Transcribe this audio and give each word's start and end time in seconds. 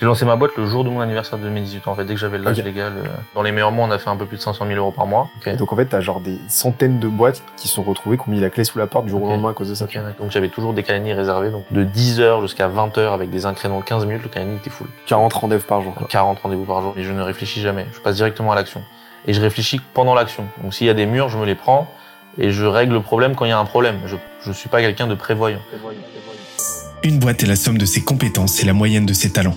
J'ai 0.00 0.06
lancé 0.06 0.24
ma 0.24 0.36
boîte 0.36 0.52
le 0.56 0.64
jour 0.64 0.84
de 0.84 0.90
mon 0.90 1.00
anniversaire 1.00 1.38
de 1.38 1.42
2018 1.44 1.88
en 1.88 1.94
fait, 1.96 2.04
dès 2.04 2.14
que 2.14 2.20
j'avais 2.20 2.38
l'âge 2.38 2.58
Ok. 2.60 2.64
légal. 2.64 2.92
euh, 2.98 3.08
Dans 3.34 3.42
les 3.42 3.50
meilleurs 3.50 3.72
mois, 3.72 3.84
on 3.84 3.90
a 3.90 3.98
fait 3.98 4.08
un 4.08 4.16
peu 4.16 4.26
plus 4.26 4.36
de 4.36 4.42
500 4.42 4.64
000 4.64 4.78
euros 4.78 4.92
par 4.92 5.06
mois. 5.06 5.28
Et 5.44 5.56
donc 5.56 5.72
en 5.72 5.76
fait, 5.76 5.86
t'as 5.86 6.00
genre 6.00 6.20
des 6.20 6.38
centaines 6.46 7.00
de 7.00 7.08
boîtes 7.08 7.42
qui 7.56 7.66
se 7.66 7.74
sont 7.74 7.82
retrouvées, 7.82 8.16
qui 8.16 8.22
ont 8.28 8.30
mis 8.30 8.38
la 8.38 8.48
clé 8.48 8.62
sous 8.62 8.78
la 8.78 8.86
porte 8.86 9.06
du 9.06 9.10
jour 9.10 9.22
au 9.24 9.28
lendemain 9.28 9.50
à 9.50 9.54
cause 9.54 9.68
de 9.70 9.74
ça. 9.74 9.86
Donc 10.20 10.30
j'avais 10.30 10.50
toujours 10.50 10.72
des 10.72 10.84
calendriers 10.84 11.14
réservés, 11.14 11.50
donc 11.50 11.64
de 11.72 11.82
10h 11.82 12.42
jusqu'à 12.42 12.68
20h 12.68 13.12
avec 13.12 13.30
des 13.30 13.44
incréments 13.44 13.80
de 13.80 13.84
15 13.84 14.06
minutes, 14.06 14.22
le 14.22 14.28
calendrier 14.28 14.60
était 14.60 14.70
full. 14.70 14.86
40 15.06 15.32
rendez-vous 15.32 15.66
par 15.66 15.82
jour. 15.82 15.92
Quoi. 15.94 16.06
40 16.08 16.38
rendez-vous 16.40 16.64
par 16.64 16.80
jour. 16.80 16.94
Et 16.96 17.02
je 17.02 17.12
ne 17.12 17.20
réfléchis 17.20 17.60
jamais. 17.60 17.86
Je 17.92 17.98
passe 17.98 18.14
directement 18.16 18.52
à 18.52 18.54
l'action. 18.54 18.82
Et 19.26 19.32
je 19.32 19.40
réfléchis 19.40 19.80
pendant 19.94 20.14
l'action. 20.14 20.44
Donc 20.62 20.74
s'il 20.74 20.86
y 20.86 20.90
a 20.90 20.94
des 20.94 21.06
murs, 21.06 21.28
je 21.28 21.38
me 21.38 21.44
les 21.44 21.56
prends 21.56 21.88
et 22.38 22.52
je 22.52 22.64
règle 22.64 22.92
le 22.92 23.00
problème 23.02 23.34
quand 23.34 23.46
il 23.46 23.48
y 23.48 23.52
a 23.52 23.58
un 23.58 23.64
problème. 23.64 23.96
Je 24.06 24.14
je 24.42 24.52
suis 24.52 24.68
pas 24.68 24.80
quelqu'un 24.80 25.08
de 25.08 25.16
prévoyant. 25.16 25.58
Une 27.02 27.18
boîte 27.18 27.42
est 27.42 27.46
la 27.46 27.56
somme 27.56 27.78
de 27.78 27.84
ses 27.84 28.02
compétences 28.04 28.62
et 28.62 28.66
la 28.66 28.72
moyenne 28.72 29.04
de 29.04 29.12
ses 29.12 29.30
talents. 29.32 29.56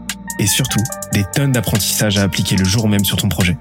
et 0.41 0.47
surtout 0.47 0.81
des 1.13 1.23
tonnes 1.35 1.51
d'apprentissages 1.51 2.17
à 2.17 2.23
appliquer 2.23 2.55
le 2.55 2.65
jour 2.65 2.89
même 2.89 3.05
sur 3.05 3.15
ton 3.15 3.29
projet. 3.29 3.55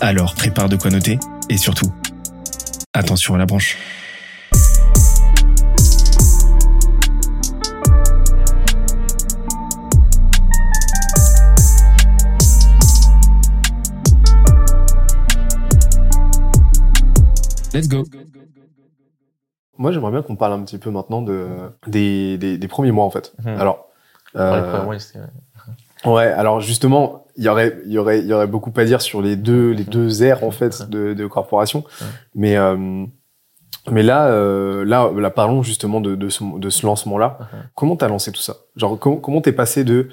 Alors 0.00 0.36
prépare 0.36 0.68
de 0.68 0.76
quoi 0.76 0.88
noter 0.88 1.18
et 1.50 1.56
surtout, 1.56 1.92
attention 2.92 3.34
à 3.34 3.38
la 3.38 3.46
branche. 3.46 3.76
Let's 17.74 17.88
go. 17.88 18.04
Moi, 19.76 19.90
j'aimerais 19.90 20.12
bien 20.12 20.22
qu'on 20.22 20.36
parle 20.36 20.52
un 20.52 20.62
petit 20.62 20.78
peu 20.78 20.92
maintenant 20.92 21.20
de 21.20 21.48
des, 21.88 22.38
des, 22.38 22.56
des 22.56 22.68
premiers 22.68 22.92
mois 22.92 23.04
en 23.04 23.10
fait. 23.10 23.34
Mhm. 23.44 23.60
Alors, 23.60 23.88
Dans 24.32 24.54
les 24.54 24.62
euh, 24.62 24.70
premiers 24.70 24.84
mois, 24.84 24.96
ouais. 26.04 26.26
Alors 26.26 26.60
justement, 26.60 27.26
il 27.36 27.44
y 27.44 27.48
aurait 27.48 27.76
il 27.86 27.92
y 27.92 27.98
aurait 27.98 28.20
il 28.20 28.26
y 28.26 28.32
aurait 28.32 28.46
beaucoup 28.46 28.72
à 28.76 28.84
dire 28.84 29.02
sur 29.02 29.22
les 29.22 29.36
deux 29.36 29.70
les 29.70 29.84
deux 29.84 30.22
ères 30.22 30.44
en 30.44 30.50
fait 30.50 30.88
de, 30.88 31.14
de 31.14 31.26
corporation, 31.26 31.84
mais 32.34 32.56
euh, 32.56 33.06
mais 33.90 34.02
là 34.02 34.28
euh, 34.28 34.84
là 34.84 35.10
là 35.14 35.30
parlons 35.30 35.62
justement 35.62 36.00
de 36.00 36.14
de 36.14 36.28
ce, 36.28 36.42
de 36.58 36.70
ce 36.70 36.86
lancement 36.86 37.18
là. 37.18 37.38
Mhm. 37.40 37.58
Comment 37.74 37.96
t'as 37.96 38.08
lancé 38.08 38.32
tout 38.32 38.40
ça? 38.40 38.56
Genre 38.76 38.98
comment 38.98 39.16
comment 39.16 39.40
t'es 39.40 39.52
passé 39.52 39.84
de 39.84 40.08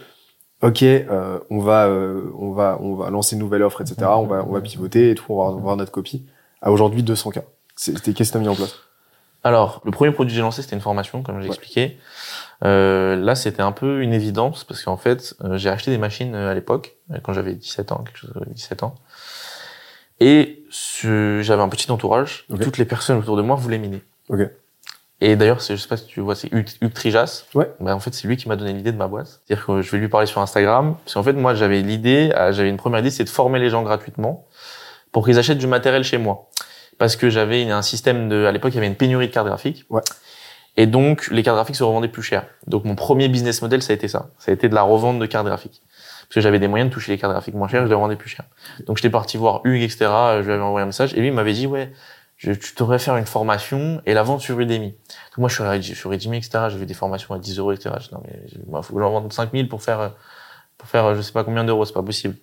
ok 0.62 0.84
euh, 0.84 1.40
on 1.50 1.60
va 1.60 1.88
euh, 1.88 2.32
on 2.38 2.52
va 2.52 2.78
on 2.82 2.96
va 2.96 3.10
lancer 3.10 3.36
une 3.36 3.42
nouvelle 3.42 3.64
offre 3.64 3.82
etc. 3.82 3.96
On 4.16 4.26
va 4.26 4.44
on 4.48 4.52
va 4.52 4.62
pivoter 4.62 5.12
et 5.12 5.16
tout 5.16 5.26
on 5.30 5.52
va 5.52 5.52
voir 5.60 5.78
notre 5.78 5.92
copie 5.92 6.26
à 6.62 6.72
aujourd'hui 6.72 7.04
200 7.04 7.32
k. 7.32 7.40
C'était 7.76 8.14
qu'est-ce 8.14 8.32
que 8.32 8.38
t'as 8.38 8.40
mis 8.40 8.48
en 8.50 8.56
place? 8.56 8.76
Alors, 9.44 9.82
le 9.86 9.92
premier 9.92 10.12
produit 10.12 10.32
que 10.34 10.36
j'ai 10.36 10.42
lancé, 10.42 10.62
c'était 10.62 10.76
une 10.76 10.82
formation, 10.82 11.24
comme 11.24 11.38
j'ai 11.42 11.48
Ouais. 11.48 11.56
expliqué. 11.56 11.98
Euh, 12.64 13.16
là, 13.16 13.34
c'était 13.36 13.64
un 13.64 13.72
peu 13.72 14.02
une 14.02 14.14
évidence 14.14 14.64
parce 14.64 14.84
qu'en 14.84 14.98
fait, 14.98 15.34
euh, 15.44 15.58
j'ai 15.58 15.70
acheté 15.70 15.90
des 15.90 15.98
machines 15.98 16.36
euh, 16.36 16.52
à 16.52 16.54
l'époque, 16.54 16.96
euh, 17.12 17.18
quand 17.24 17.34
j'avais 17.34 17.54
17 17.56 17.92
ans, 17.92 18.04
quelque 18.06 18.18
chose, 18.20 18.34
euh, 18.36 18.46
17 18.54 18.84
ans. 18.84 18.96
Et 20.20 20.64
j'avais 20.72 21.62
un 21.64 21.70
petit 21.70 21.92
entourage. 21.92 22.46
Toutes 22.62 22.78
les 22.78 22.86
personnes 22.86 23.18
autour 23.18 23.36
de 23.38 23.42
moi 23.42 23.56
voulaient 23.56 23.80
miner. 23.80 24.04
Ok. 24.30 24.42
Et 25.20 25.36
d'ailleurs, 25.36 25.62
c'est- 25.62 25.76
je 25.76 25.82
sais 25.82 25.88
pas 25.88 25.98
si 25.98 26.06
tu 26.06 26.20
vois, 26.20 26.36
c'est 26.36 26.52
Hugues 26.52 26.94
Trijas. 26.94 27.46
Ouais. 27.56 27.72
Ben, 27.80 27.94
en 27.94 28.00
fait, 28.00 28.14
c'est 28.14 28.28
lui 28.28 28.38
qui 28.38 28.48
m'a 28.48 28.56
donné 28.56 28.74
l'idée 28.74 28.92
de 28.92 28.98
ma 28.98 29.08
boîte. 29.08 29.42
C'est-à-dire 29.46 29.66
que 29.66 29.82
je 29.82 29.92
vais 29.92 29.98
lui 29.98 30.08
parler 30.08 30.26
sur 30.28 30.42
Instagram. 30.42 30.96
Parce 31.04 31.14
qu'en 31.16 31.24
fait, 31.24 31.34
moi, 31.34 31.54
j'avais 31.56 31.82
l'idée, 31.82 32.32
j'avais 32.52 32.70
une 32.70 32.78
première 32.78 33.00
idée, 33.00 33.10
c'est 33.12 33.24
de 33.24 33.30
former 33.30 33.60
les 33.60 33.70
gens 33.72 33.82
gratuitement 33.84 34.46
pour 35.12 35.26
qu'ils 35.26 35.38
achètent 35.40 35.58
du 35.60 35.68
matériel 35.68 36.04
chez 36.04 36.18
moi. 36.20 36.48
Parce 37.02 37.16
que 37.16 37.32
j'avais 37.32 37.68
un 37.72 37.82
système 37.82 38.30
de, 38.30 38.46
à 38.46 38.52
l'époque, 38.52 38.74
il 38.74 38.76
y 38.76 38.78
avait 38.78 38.86
une 38.86 38.96
pénurie 38.96 39.28
de 39.28 39.34
cartes 39.34 39.48
graphiques. 39.48 39.86
Ouais. 39.90 40.04
Et 40.78 40.86
donc, 40.86 41.30
les 41.32 41.42
cartes 41.42 41.56
graphiques 41.56 41.76
se 41.76 41.84
revendaient 41.84 42.08
plus 42.08 42.22
cher. 42.22 42.46
Donc, 42.68 42.86
mon 42.86 42.94
premier 42.94 43.28
business 43.28 43.64
model, 43.64 43.82
ça 43.82 43.92
a 43.92 43.96
été 43.96 44.08
ça. 44.08 44.30
Ça 44.38 44.52
a 44.52 44.54
été 44.54 44.70
de 44.70 44.76
la 44.76 44.84
revente 44.84 45.18
de 45.18 45.26
cartes 45.26 45.48
graphiques. 45.48 45.82
Parce 45.88 46.36
que 46.36 46.42
j'avais 46.42 46.60
des 46.60 46.68
moyens 46.68 46.92
de 46.92 46.94
toucher 46.94 47.12
les 47.12 47.18
cartes 47.18 47.34
graphiques 47.34 47.56
moins 47.56 47.68
chères, 47.68 47.86
je 47.86 47.88
les 47.88 47.96
revendais 47.96 48.18
plus 48.18 48.30
cher. 48.30 48.46
Donc, 48.86 48.98
j'étais 48.98 49.10
parti 49.10 49.38
voir 49.38 49.62
Hugues, 49.64 49.82
etc. 49.82 49.98
Je 50.02 50.46
lui 50.46 50.54
avais 50.54 50.62
envoyé 50.62 50.84
un 50.84 50.86
message. 50.86 51.16
Et 51.16 51.22
lui, 51.22 51.30
il 51.30 51.34
m'avait 51.34 51.54
dit, 51.54 51.66
ouais, 51.66 51.92
je, 52.38 52.52
tu 52.52 52.76
devrais 52.78 53.00
faire 53.00 53.18
une 53.18 53.26
formation 53.26 54.00
et 54.06 54.14
la 54.14 54.22
vente 54.22 54.42
sur 54.42 54.60
Udemy. 54.60 54.90
Donc, 54.92 55.38
moi, 55.40 55.50
je 55.50 55.56
suis 55.56 55.64
allé 55.64 55.82
sur 55.82 56.14
Udemy, 56.14 56.38
etc. 56.38 56.66
J'ai 56.70 56.78
vu 56.78 56.86
des 56.86 56.94
formations 56.94 57.34
à 57.34 57.40
10 57.40 57.58
euros, 57.58 57.72
etc. 57.72 57.96
Je 58.00 58.10
dis, 58.10 58.14
non, 58.14 58.22
mais, 58.24 58.40
il 58.48 58.84
faut 58.84 58.94
que 58.94 59.02
j'en 59.02 59.10
vende 59.10 59.34
5000 59.34 59.68
pour 59.70 59.82
faire, 59.82 60.12
pour 60.78 60.88
faire, 60.88 61.16
je 61.16 61.22
sais 61.22 61.32
pas 61.32 61.44
combien 61.44 61.64
d'euros, 61.64 61.84
c'est 61.84 61.94
pas 61.94 62.04
possible. 62.04 62.36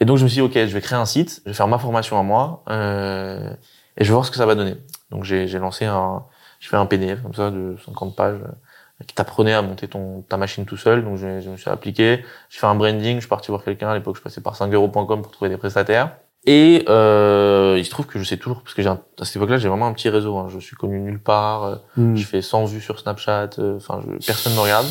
Et 0.00 0.04
donc, 0.04 0.16
je 0.18 0.24
me 0.24 0.28
suis 0.28 0.36
dit, 0.36 0.42
OK, 0.42 0.52
je 0.54 0.72
vais 0.74 0.80
créer 0.80 0.98
un 0.98 1.04
site, 1.06 1.40
je 1.44 1.50
vais 1.50 1.54
faire 1.54 1.68
ma 1.68 1.78
formation 1.78 2.18
à 2.18 2.22
moi, 2.22 2.62
euh, 2.70 3.50
et 3.96 4.04
je 4.04 4.08
vais 4.08 4.12
voir 4.14 4.24
ce 4.24 4.30
que 4.30 4.36
ça 4.36 4.46
va 4.46 4.54
donner. 4.54 4.76
Donc, 5.10 5.24
j'ai, 5.24 5.48
j'ai 5.48 5.58
lancé 5.58 5.84
un, 5.86 6.22
je 6.60 6.68
fais 6.68 6.76
un 6.76 6.86
PDF 6.86 7.22
comme 7.22 7.34
ça 7.34 7.50
de 7.50 7.76
50 7.84 8.14
pages 8.14 8.38
euh, 8.44 9.04
qui 9.06 9.14
t'apprenait 9.14 9.54
à 9.54 9.62
monter 9.62 9.88
ton, 9.88 10.22
ta 10.28 10.36
machine 10.36 10.64
tout 10.66 10.76
seul. 10.76 11.02
Donc, 11.04 11.16
je, 11.18 11.40
je 11.40 11.50
me 11.50 11.56
suis 11.56 11.68
appliqué. 11.70 12.24
J'ai 12.50 12.58
fait 12.60 12.66
un 12.66 12.74
branding. 12.76 13.16
Je 13.16 13.20
suis 13.20 13.28
parti 13.28 13.48
voir 13.50 13.64
quelqu'un. 13.64 13.88
À 13.90 13.94
l'époque, 13.94 14.16
je 14.16 14.22
passais 14.22 14.40
par 14.40 14.54
5euros.com 14.56 15.22
pour 15.22 15.30
trouver 15.32 15.48
des 15.50 15.56
prestataires. 15.56 16.16
Et 16.46 16.84
euh, 16.88 17.74
il 17.76 17.84
se 17.84 17.90
trouve 17.90 18.06
que 18.06 18.18
je 18.18 18.24
sais 18.24 18.36
toujours, 18.36 18.62
parce 18.62 18.72
que 18.74 18.80
j'ai 18.82 18.88
un- 18.88 19.00
à 19.20 19.24
cette 19.24 19.36
époque-là, 19.36 19.58
j'ai 19.58 19.68
vraiment 19.68 19.86
un 19.88 19.92
petit 19.92 20.08
réseau. 20.08 20.36
hein. 20.38 20.46
Je 20.48 20.58
suis 20.60 20.76
connu 20.76 21.00
nulle 21.00 21.20
part. 21.20 21.64
euh, 21.64 21.76
Hmm. 21.96 22.14
je 22.16 22.24
fais 22.24 22.40
100 22.40 22.64
vues 22.66 22.80
sur 22.80 22.98
Snapchat. 23.00 23.50
euh, 23.58 23.76
Enfin, 23.76 24.00
je, 24.06 24.24
personne 24.24 24.54
me 24.54 24.60
regarde. 24.60 24.86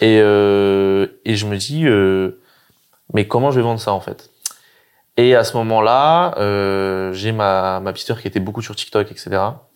Et, 0.00 0.18
euh, 0.22 1.06
et 1.24 1.36
je 1.36 1.46
me 1.46 1.56
dis, 1.56 1.86
euh, 1.86 2.40
mais 3.12 3.26
comment 3.28 3.50
je 3.50 3.56
vais 3.60 3.62
vendre 3.64 3.80
ça 3.80 3.92
en 3.92 4.00
fait? 4.00 4.30
Et 5.16 5.34
à 5.34 5.44
ce 5.44 5.56
moment-là, 5.58 6.34
euh, 6.38 7.12
j'ai 7.12 7.32
ma, 7.32 7.80
ma 7.80 7.92
petite 7.92 8.06
sœur 8.08 8.20
qui 8.20 8.28
était 8.28 8.40
beaucoup 8.40 8.62
sur 8.62 8.76
TikTok, 8.76 9.10
etc. 9.10 9.66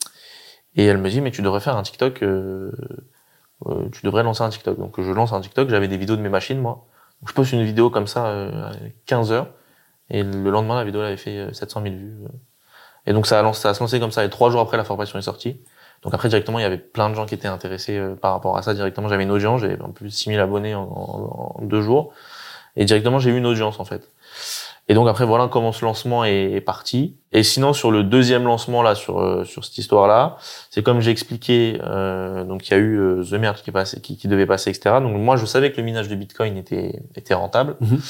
Et 0.76 0.84
elle 0.86 0.98
me 0.98 1.08
dit, 1.10 1.20
mais 1.20 1.30
tu 1.30 1.42
devrais 1.42 1.60
faire 1.60 1.76
un 1.76 1.82
TikTok. 1.82 2.22
euh, 2.22 2.72
euh, 3.66 3.88
tu 3.92 4.04
devrais 4.04 4.22
lancer 4.22 4.42
un 4.42 4.48
TikTok. 4.50 4.78
Donc 4.78 5.00
je 5.00 5.10
lance 5.12 5.32
un 5.32 5.40
TikTok. 5.40 5.68
J'avais 5.68 5.88
des 5.88 5.96
vidéos 5.98 6.16
de 6.16 6.22
mes 6.22 6.28
machines, 6.28 6.60
moi. 6.60 6.86
Je 7.26 7.32
poste 7.32 7.52
une 7.52 7.64
vidéo 7.64 7.90
comme 7.90 8.06
ça, 8.06 8.26
euh, 8.26 8.70
à 8.70 8.72
15 9.06 9.32
heures. 9.32 9.48
Et 10.10 10.22
le 10.22 10.50
lendemain, 10.50 10.76
la 10.76 10.84
vidéo 10.84 11.00
elle 11.02 11.08
avait 11.08 11.16
fait 11.16 11.38
euh, 11.38 11.52
700 11.52 11.82
000 11.82 11.94
vues. 11.96 12.16
Et 13.06 13.12
donc 13.12 13.26
ça 13.26 13.38
a, 13.38 13.42
lancé, 13.42 13.62
ça 13.62 13.70
a 13.70 13.74
se 13.74 13.80
lancer 13.80 14.00
comme 14.00 14.12
ça. 14.12 14.24
Et 14.24 14.30
trois 14.30 14.50
jours 14.50 14.60
après, 14.60 14.76
la 14.76 14.84
formation 14.84 15.18
est 15.18 15.22
sortie. 15.22 15.62
Donc 16.02 16.14
après, 16.14 16.28
directement, 16.28 16.58
il 16.58 16.62
y 16.62 16.64
avait 16.64 16.78
plein 16.78 17.10
de 17.10 17.14
gens 17.14 17.26
qui 17.26 17.34
étaient 17.34 17.48
intéressés 17.48 17.98
euh, 17.98 18.14
par 18.14 18.32
rapport 18.32 18.56
à 18.56 18.62
ça. 18.62 18.74
Directement, 18.74 19.08
j'avais 19.08 19.24
une 19.24 19.30
audience, 19.30 19.60
j'avais 19.60 19.76
peu 19.76 19.90
plus 19.92 20.06
de 20.08 20.14
6000 20.14 20.40
abonnés 20.40 20.74
en, 20.74 20.82
en- 20.84 21.56
en 21.60 21.62
deux 21.64 21.82
jours. 21.82 22.12
Et 22.76 22.84
directement, 22.84 23.18
j'ai 23.18 23.30
eu 23.30 23.36
une 23.36 23.46
audience, 23.46 23.80
en 23.80 23.84
fait. 23.84 24.08
Et 24.90 24.94
donc 24.94 25.08
après, 25.08 25.24
voilà 25.24 25.46
comment 25.46 25.70
ce 25.70 25.84
lancement 25.84 26.24
est, 26.24 26.60
parti. 26.60 27.16
Et 27.30 27.44
sinon, 27.44 27.72
sur 27.72 27.92
le 27.92 28.02
deuxième 28.02 28.42
lancement, 28.42 28.82
là, 28.82 28.96
sur, 28.96 29.20
euh, 29.20 29.44
sur 29.44 29.64
cette 29.64 29.78
histoire-là, 29.78 30.36
c'est 30.68 30.82
comme 30.82 31.00
j'ai 31.00 31.12
expliqué, 31.12 31.78
euh, 31.84 32.42
donc 32.42 32.66
il 32.66 32.72
y 32.72 32.74
a 32.74 32.78
eu 32.78 32.98
euh, 32.98 33.22
The 33.22 33.34
Merge 33.34 33.62
qui, 33.62 33.70
passait, 33.70 34.00
qui, 34.00 34.16
qui 34.16 34.26
devait 34.26 34.46
passer, 34.46 34.70
etc. 34.70 34.96
Donc 35.00 35.16
moi, 35.16 35.36
je 35.36 35.46
savais 35.46 35.70
que 35.70 35.76
le 35.76 35.84
minage 35.84 36.08
de 36.08 36.16
Bitcoin 36.16 36.56
était, 36.56 37.04
était 37.14 37.34
rentable. 37.34 37.76
Mhm. 37.80 38.00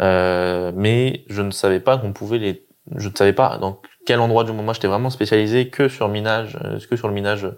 Euh, 0.00 0.72
mais 0.74 1.24
je 1.28 1.40
ne 1.40 1.52
savais 1.52 1.78
pas 1.78 1.98
qu'on 1.98 2.12
pouvait 2.12 2.38
les 2.38 2.64
je 2.96 3.08
ne 3.08 3.14
savais 3.14 3.32
pas 3.32 3.56
dans 3.56 3.80
quel 4.04 4.20
endroit 4.20 4.44
du 4.44 4.52
monde. 4.52 4.64
Moi, 4.64 4.74
j'étais 4.74 4.88
vraiment 4.88 5.10
spécialisé 5.10 5.68
que 5.68 5.88
sur 5.88 6.08
minage, 6.08 6.58
euh, 6.64 6.78
que 6.78 6.96
sur 6.96 7.08
le 7.08 7.14
minage 7.14 7.48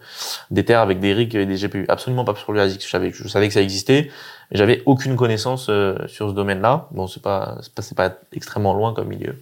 des 0.50 0.64
terres 0.64 0.80
avec 0.80 1.00
des 1.00 1.12
rigs 1.12 1.34
et 1.34 1.46
des 1.46 1.56
GPU. 1.56 1.84
Absolument 1.88 2.24
pas 2.24 2.34
sur 2.36 2.52
le 2.52 2.60
ASIC. 2.60 2.82
Je 2.82 2.88
savais, 2.88 3.10
je 3.12 3.26
savais 3.26 3.48
que 3.48 3.54
ça 3.54 3.62
existait, 3.62 4.10
j'avais 4.52 4.82
aucune 4.86 5.16
connaissance 5.16 5.68
euh, 5.68 5.96
sur 6.06 6.28
ce 6.28 6.34
domaine-là. 6.34 6.88
Bon, 6.92 7.06
c'est 7.06 7.22
pas, 7.22 7.58
c'est 7.60 7.96
pas, 7.96 8.10
pas 8.10 8.16
extrêmement 8.32 8.74
loin 8.74 8.94
comme 8.94 9.08
milieu. 9.08 9.36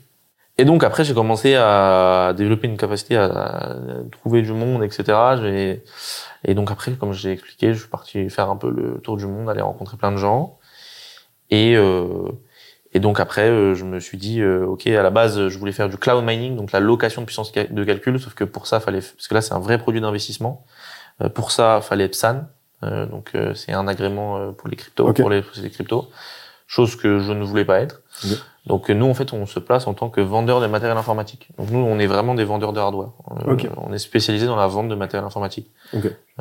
Et 0.57 0.65
donc 0.65 0.85
après, 0.85 1.05
j'ai 1.05 1.15
commencé 1.15 1.57
à 1.57 2.33
développer 2.37 2.69
une 2.69 2.77
capacité 2.77 3.17
à, 3.17 3.77
trouver 4.13 4.43
du 4.43 4.53
monde, 4.53 4.85
etc. 4.85 5.83
Et 6.45 6.55
donc 6.55 6.71
après, 6.71 6.93
comme 6.93 7.13
j'ai 7.13 7.33
expliqué, 7.33 7.75
je 7.75 7.81
suis 7.81 7.89
parti 7.89 8.31
faire 8.31 8.51
un 8.51 8.57
peu 8.57 8.71
le 8.71 9.01
tour 9.01 9.17
du 9.17 9.27
monde, 9.27 9.51
aller 9.51 9.63
rencontrer 9.63 9.97
plein 9.97 10.13
de 10.13 10.17
gens. 10.17 10.59
Et 11.51 11.77
euh, 11.77 12.29
et 12.95 13.01
donc 13.01 13.19
après, 13.19 13.51
euh, 13.51 13.75
je 13.75 13.85
me 13.85 13.99
suis 13.99 14.17
dit, 14.17 14.41
euh, 14.41 14.65
ok, 14.67 14.87
à 14.87 15.03
la 15.03 15.11
base, 15.11 15.49
je 15.49 15.59
voulais 15.59 15.73
faire 15.73 15.89
du 15.89 15.99
cloud 15.99 16.25
mining, 16.25 16.57
donc 16.57 16.71
la 16.71 16.79
location 16.79 17.23
de 17.23 17.27
puissance 17.27 17.51
de 17.53 17.85
calcul, 17.85 18.21
sauf 18.21 18.35
que 18.35 18.45
pour 18.45 18.69
ça, 18.69 18.79
fallait, 18.79 19.01
parce 19.01 19.27
que 19.27 19.35
là, 19.35 19.41
c'est 19.43 19.53
un 19.53 19.59
vrai 19.59 19.79
produit 19.79 20.01
d'investissement. 20.01 20.65
Euh, 21.21 21.29
pour 21.29 21.51
ça, 21.51 21.81
fallait 21.83 22.09
PSAN, 22.09 22.45
donc 23.07 23.31
euh, 23.35 23.55
c'est 23.55 23.73
un 23.73 23.87
agrément 23.89 24.37
euh, 24.39 24.51
pour 24.53 24.69
les 24.69 24.77
cryptos, 24.77 25.05
pour 25.23 25.31
les 25.31 25.43
sociétés 25.43 25.71
crypto, 25.71 26.09
chose 26.67 26.97
que 26.97 27.19
je 27.19 27.33
ne 27.33 27.45
voulais 27.45 27.65
pas 27.65 27.81
être. 27.81 28.03
Donc 28.67 28.89
euh, 28.91 28.95
nous, 28.95 29.07
en 29.07 29.15
fait, 29.15 29.33
on 29.35 29.45
se 29.47 29.59
place 29.61 29.87
en 29.87 29.93
tant 29.95 30.09
que 30.09 30.21
vendeur 30.23 30.61
de 30.61 30.67
matériel 30.67 30.97
informatique. 30.97 31.49
Donc 31.59 31.71
nous, 31.71 31.79
on 31.81 31.99
est 31.99 32.07
vraiment 32.07 32.35
des 32.35 32.45
vendeurs 32.45 32.73
de 32.73 32.81
hardware. 32.81 33.11
Euh. 33.31 33.57
On 33.77 33.93
est 33.93 33.99
spécialisé 33.99 34.47
dans 34.47 34.57
la 34.57 34.67
vente 34.67 34.89
de 34.89 34.95
matériel 34.95 35.27
informatique. 35.27 35.71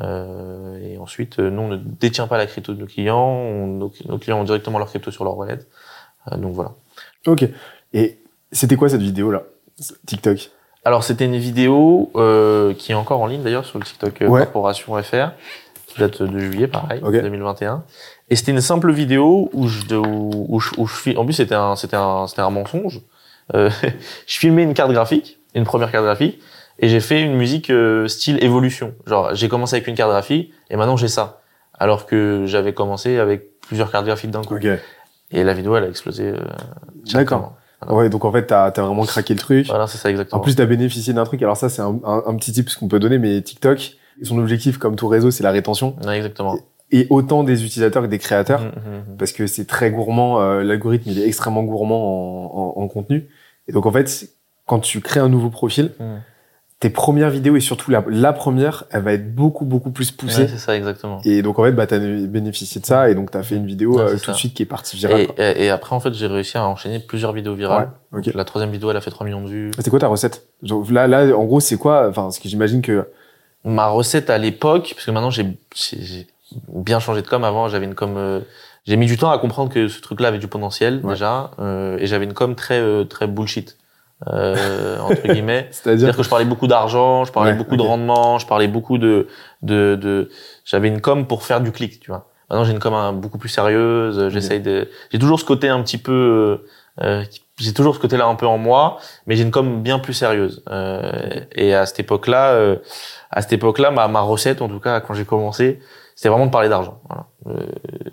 Euh, 0.01 0.79
et 0.81 0.97
ensuite, 0.97 1.39
euh, 1.39 1.49
nous, 1.49 1.63
on 1.63 1.67
ne 1.67 1.75
détient 1.77 2.27
pas 2.27 2.37
la 2.37 2.45
crypto 2.45 2.73
de 2.73 2.79
nos 2.79 2.85
clients. 2.85 3.17
On- 3.27 3.67
nos, 3.67 3.91
nos 4.07 4.17
clients 4.17 4.39
ont 4.39 4.43
directement 4.45 4.79
leur 4.79 4.87
crypto 4.87 5.11
sur 5.11 5.23
leur 5.25 5.37
wallet. 5.37 5.59
Euh, 6.31 6.37
donc 6.37 6.53
voilà. 6.53 6.71
Ok. 7.27 7.45
Et 7.93 8.19
c'était 8.51 8.75
quoi 8.75 8.89
cette 8.89 9.01
vidéo 9.01 9.31
là 9.31 9.43
TikTok? 10.05 10.51
Alors 10.85 11.03
c'était 11.03 11.25
une 11.25 11.37
vidéo 11.37 12.11
euh, 12.15 12.73
qui 12.73 12.91
est 12.91 12.95
encore 12.95 13.21
en 13.21 13.27
ligne 13.27 13.41
d'ailleurs 13.41 13.65
sur 13.65 13.79
le 13.79 13.85
TikTok 13.85 14.21
euh, 14.21 14.27
Ouais. 14.27 14.41
Corporation 14.41 15.01
FR, 15.01 15.31
qui 15.87 15.99
date 15.99 16.21
de 16.23 16.39
juillet, 16.39 16.67
pareil, 16.67 17.01
Ok. 17.03 17.11
2021. 17.13 17.83
Et 18.29 18.35
c'était 18.35 18.51
une 18.51 18.61
simple 18.61 18.91
vidéo 18.91 19.49
où 19.53 19.67
je, 19.67 19.81
où, 19.95 20.59
je, 20.59 20.69
où 20.77 20.87
je 20.87 21.15
en 21.17 21.25
plus 21.25 21.33
c'était 21.33 21.55
un, 21.55 21.75
c'était 21.75 21.97
un, 21.97 22.25
c'était 22.27 22.41
un 22.41 22.49
mensonge. 22.49 23.01
Euh, 23.53 23.69
je 24.27 24.37
filmais 24.39 24.63
une 24.63 24.73
carte 24.73 24.91
graphique, 24.91 25.39
une 25.53 25.65
première 25.65 25.91
carte 25.91 26.05
graphique, 26.05 26.39
et 26.79 26.89
j'ai 26.89 26.99
fait 27.01 27.21
une 27.21 27.35
musique 27.35 27.69
euh, 27.69 28.07
style 28.07 28.43
évolution. 28.43 28.93
Genre 29.05 29.35
j'ai 29.35 29.49
commencé 29.49 29.75
avec 29.75 29.87
une 29.87 29.95
carte 29.95 30.09
graphique 30.11 30.53
et 30.69 30.75
maintenant 30.77 30.97
j'ai 30.97 31.07
ça, 31.09 31.41
alors 31.77 32.05
que 32.05 32.45
j'avais 32.47 32.73
commencé 32.73 33.19
avec 33.19 33.59
plusieurs 33.61 33.91
cartes 33.91 34.05
graphiques 34.05 34.31
d'un 34.31 34.41
coup. 34.43 34.55
Ok. 34.55 34.67
Et 35.31 35.43
la 35.43 35.53
vidéo 35.53 35.75
elle 35.75 35.83
a 35.83 35.87
explosé. 35.89 36.29
euh, 36.29 36.37
D'accord. 37.13 37.55
Ouais, 37.89 38.07
donc 38.09 38.23
en 38.23 38.31
fait, 38.31 38.47
t'as 38.47 38.65
as 38.67 38.81
vraiment 38.81 39.03
craqué 39.03 39.33
le 39.33 39.39
truc. 39.41 39.67
Voilà, 39.67 39.87
c'est 39.87 39.97
ça 39.97 40.07
En 40.07 40.11
exactement. 40.11 40.41
plus, 40.41 40.55
t'as 40.55 40.65
bénéficié 40.65 41.11
d'un 41.11 41.25
truc. 41.25 41.41
Alors 41.41 41.57
ça, 41.57 41.67
c'est 41.67 41.81
un, 41.81 41.99
un, 42.05 42.23
un 42.27 42.35
petit 42.37 42.53
tip 42.53 42.73
qu'on 42.79 42.87
peut 42.87 42.99
donner, 42.99 43.17
mais 43.17 43.41
TikTok, 43.41 43.97
son 44.21 44.37
objectif, 44.39 44.77
comme 44.77 44.95
tout 44.95 45.07
réseau, 45.07 45.31
c'est 45.31 45.43
la 45.43 45.51
rétention. 45.51 45.95
Ouais, 46.05 46.17
exactement. 46.17 46.57
Et 46.91 47.07
autant 47.09 47.43
des 47.43 47.65
utilisateurs 47.65 48.03
que 48.03 48.07
des 48.07 48.19
créateurs. 48.19 48.61
Mhm, 48.61 48.67
mhm, 48.67 49.17
parce 49.17 49.31
que 49.31 49.47
c'est 49.47 49.65
très 49.65 49.89
gourmand. 49.89 50.39
euh, 50.41 50.63
L'algorithme, 50.63 51.09
il 51.09 51.19
est 51.19 51.25
extrêmement 51.27 51.63
gourmand 51.63 51.97
en, 52.75 52.77
en, 52.79 52.83
en 52.83 52.87
contenu. 52.87 53.27
Et 53.67 53.71
donc, 53.71 53.85
en 53.87 53.91
fait, 53.91 54.29
quand 54.67 54.79
tu 54.79 55.01
crées 55.01 55.19
un 55.19 55.29
nouveau 55.29 55.49
profil, 55.49 55.91
tes 56.79 56.89
premières 56.89 57.29
vidéos 57.29 57.55
et 57.55 57.61
surtout 57.61 57.91
la, 57.91 58.03
la 58.09 58.33
première, 58.33 58.83
elle 58.91 59.03
va 59.03 59.13
être 59.13 59.33
beaucoup, 59.33 59.63
beaucoup 59.63 59.89
plus 59.91 60.11
poussée. 60.11 60.41
Ouais, 60.43 60.47
c'est 60.49 60.57
ça 60.57 60.75
exactement. 60.75 61.21
et 61.23 61.41
donc, 61.41 61.57
en 61.57 61.63
fait, 61.63 61.71
bah, 61.71 61.87
t'as 61.87 61.97
bénéficié 61.97 62.81
de 62.81 62.85
ça 62.85 63.09
et 63.09 63.15
donc 63.15 63.31
t'as 63.31 63.41
fait 63.41 63.55
une 63.55 63.65
vidéo 63.65 63.95
Ouais, 63.97 64.01
euh, 64.03 64.11
tout 64.13 64.25
ça. 64.25 64.31
de 64.33 64.37
suite 64.37 64.53
qui 64.53 64.63
est 64.63 64.67
partie 64.67 64.97
virale. 64.97 65.21
Et, 65.21 65.25
quoi. 65.27 65.35
et, 65.39 65.63
et 65.65 65.69
après, 65.69 65.95
en 65.95 66.01
fait, 66.01 66.13
j'ai 66.13 66.27
réussi 66.27 66.57
à 66.57 66.65
enchaîner 66.67 66.99
plusieurs 66.99 67.31
vidéos 67.31 67.55
virales. 67.55 67.91
Ouais, 68.11 68.21
La 68.35 68.43
troisième 68.43 68.71
vidéo, 68.71 68.91
elle 68.91 68.97
a 68.97 69.01
fait 69.01 69.11
3 69.11 69.25
millions 69.25 69.41
de 69.43 69.47
vues. 69.49 69.71
C'est 69.79 69.89
quoi 69.89 69.99
ta 69.99 70.07
recette? 70.07 70.45
Genre, 70.61 70.85
là, 70.91 71.07
là, 71.07 71.35
en 71.37 71.45
gros, 71.45 71.61
c'est 71.61 71.77
quoi? 71.77 72.07
Enfin, 72.09 72.29
ce 72.31 72.39
que 72.41 72.49
j'imagine 72.49 72.81
que 72.81 73.07
Ma 73.65 73.87
recette 73.87 74.29
à 74.29 74.37
l'époque, 74.37 74.91
parce 74.95 75.05
que 75.05 75.11
maintenant 75.11 75.29
j'ai 75.29 75.47
bien 76.67 76.99
changé 76.99 77.21
de 77.21 77.27
com. 77.27 77.43
Avant, 77.43 77.67
j'avais 77.69 77.85
une 77.85 77.95
com. 77.95 78.15
euh, 78.17 78.41
j'ai 78.85 78.97
mis 78.97 79.05
du 79.05 79.17
temps 79.17 79.31
à 79.31 79.37
comprendre 79.37 79.71
que 79.71 79.87
ce 79.87 80.01
truc-là 80.01 80.27
avait 80.27 80.39
du 80.39 80.47
potentiel 80.49 80.99
Ouais. 81.03 81.13
déjà, 81.13 81.51
euh, 81.59 81.97
et 81.99 82.05
j'avais 82.07 82.25
une 82.25 82.33
com 82.33 82.55
très 82.55 82.79
euh, 82.79 83.05
très 83.05 83.27
bullshit 83.27 83.77
euh, 84.27 84.99
entre 84.99 85.27
guillemets. 85.29 85.67
c'est-à-dire 85.71 86.15
que 86.15 86.23
je 86.23 86.29
parlais 86.29 86.45
beaucoup 86.45 86.67
d'argent, 86.67 87.23
je 87.23 87.31
parlais 87.31 87.51
Ouais, 87.51 87.57
beaucoup 87.57 87.77
de 87.77 87.81
rendement, 87.81 88.37
je 88.39 88.45
parlais 88.47 88.67
beaucoup 88.67 88.97
de 88.97 89.27
de, 89.61 89.95
de 89.95 90.29
j'avais 90.65 90.89
une 90.89 90.99
com 91.01 91.25
pour 91.27 91.43
faire 91.43 91.61
du 91.61 91.71
clic, 91.71 91.99
tu 92.01 92.11
vois. 92.11 92.29
Maintenant, 92.49 92.65
j'ai 92.65 92.73
une 92.73 92.79
com 92.79 92.93
hein, 92.93 93.13
beaucoup 93.13 93.37
plus 93.37 93.49
sérieuse. 93.49 94.27
J'essaye 94.29 94.59
de. 94.59 94.89
J'ai 95.11 95.17
toujours 95.19 95.39
ce 95.39 95.45
côté 95.45 95.69
un 95.69 95.81
petit 95.81 95.97
peu. 95.97 96.11
euh, 96.11 96.67
euh, 97.03 97.23
qui- 97.25 97.42
j'ai 97.59 97.73
toujours 97.73 97.95
ce 97.95 97.99
côté-là 97.99 98.25
un 98.25 98.35
peu 98.35 98.47
en 98.47 98.57
moi, 98.57 98.97
mais 99.27 99.35
j'ai 99.35 99.43
une 99.43 99.51
com 99.51 99.81
bien 99.81 99.99
plus 99.99 100.13
sérieuse. 100.13 100.63
Euh, 100.69 101.11
et 101.55 101.73
à 101.73 101.85
cette 101.85 101.99
époque-là, 101.99 102.51
euh, 102.53 102.77
à 103.31 103.41
cette 103.41 103.53
époque-là, 103.53 103.91
ma, 103.91 104.07
ma 104.07 104.21
recette, 104.21 104.61
en 104.61 104.67
tout 104.67 104.79
cas, 104.79 104.99
quand 105.01 105.13
j'ai 105.13 105.25
commencé, 105.25 105.79
c'était 106.15 106.29
vraiment 106.29 106.45
de 106.47 106.51
parler 106.51 106.69
d'argent. 106.69 106.99
Voilà. 107.09 107.25
Euh, 107.47 107.65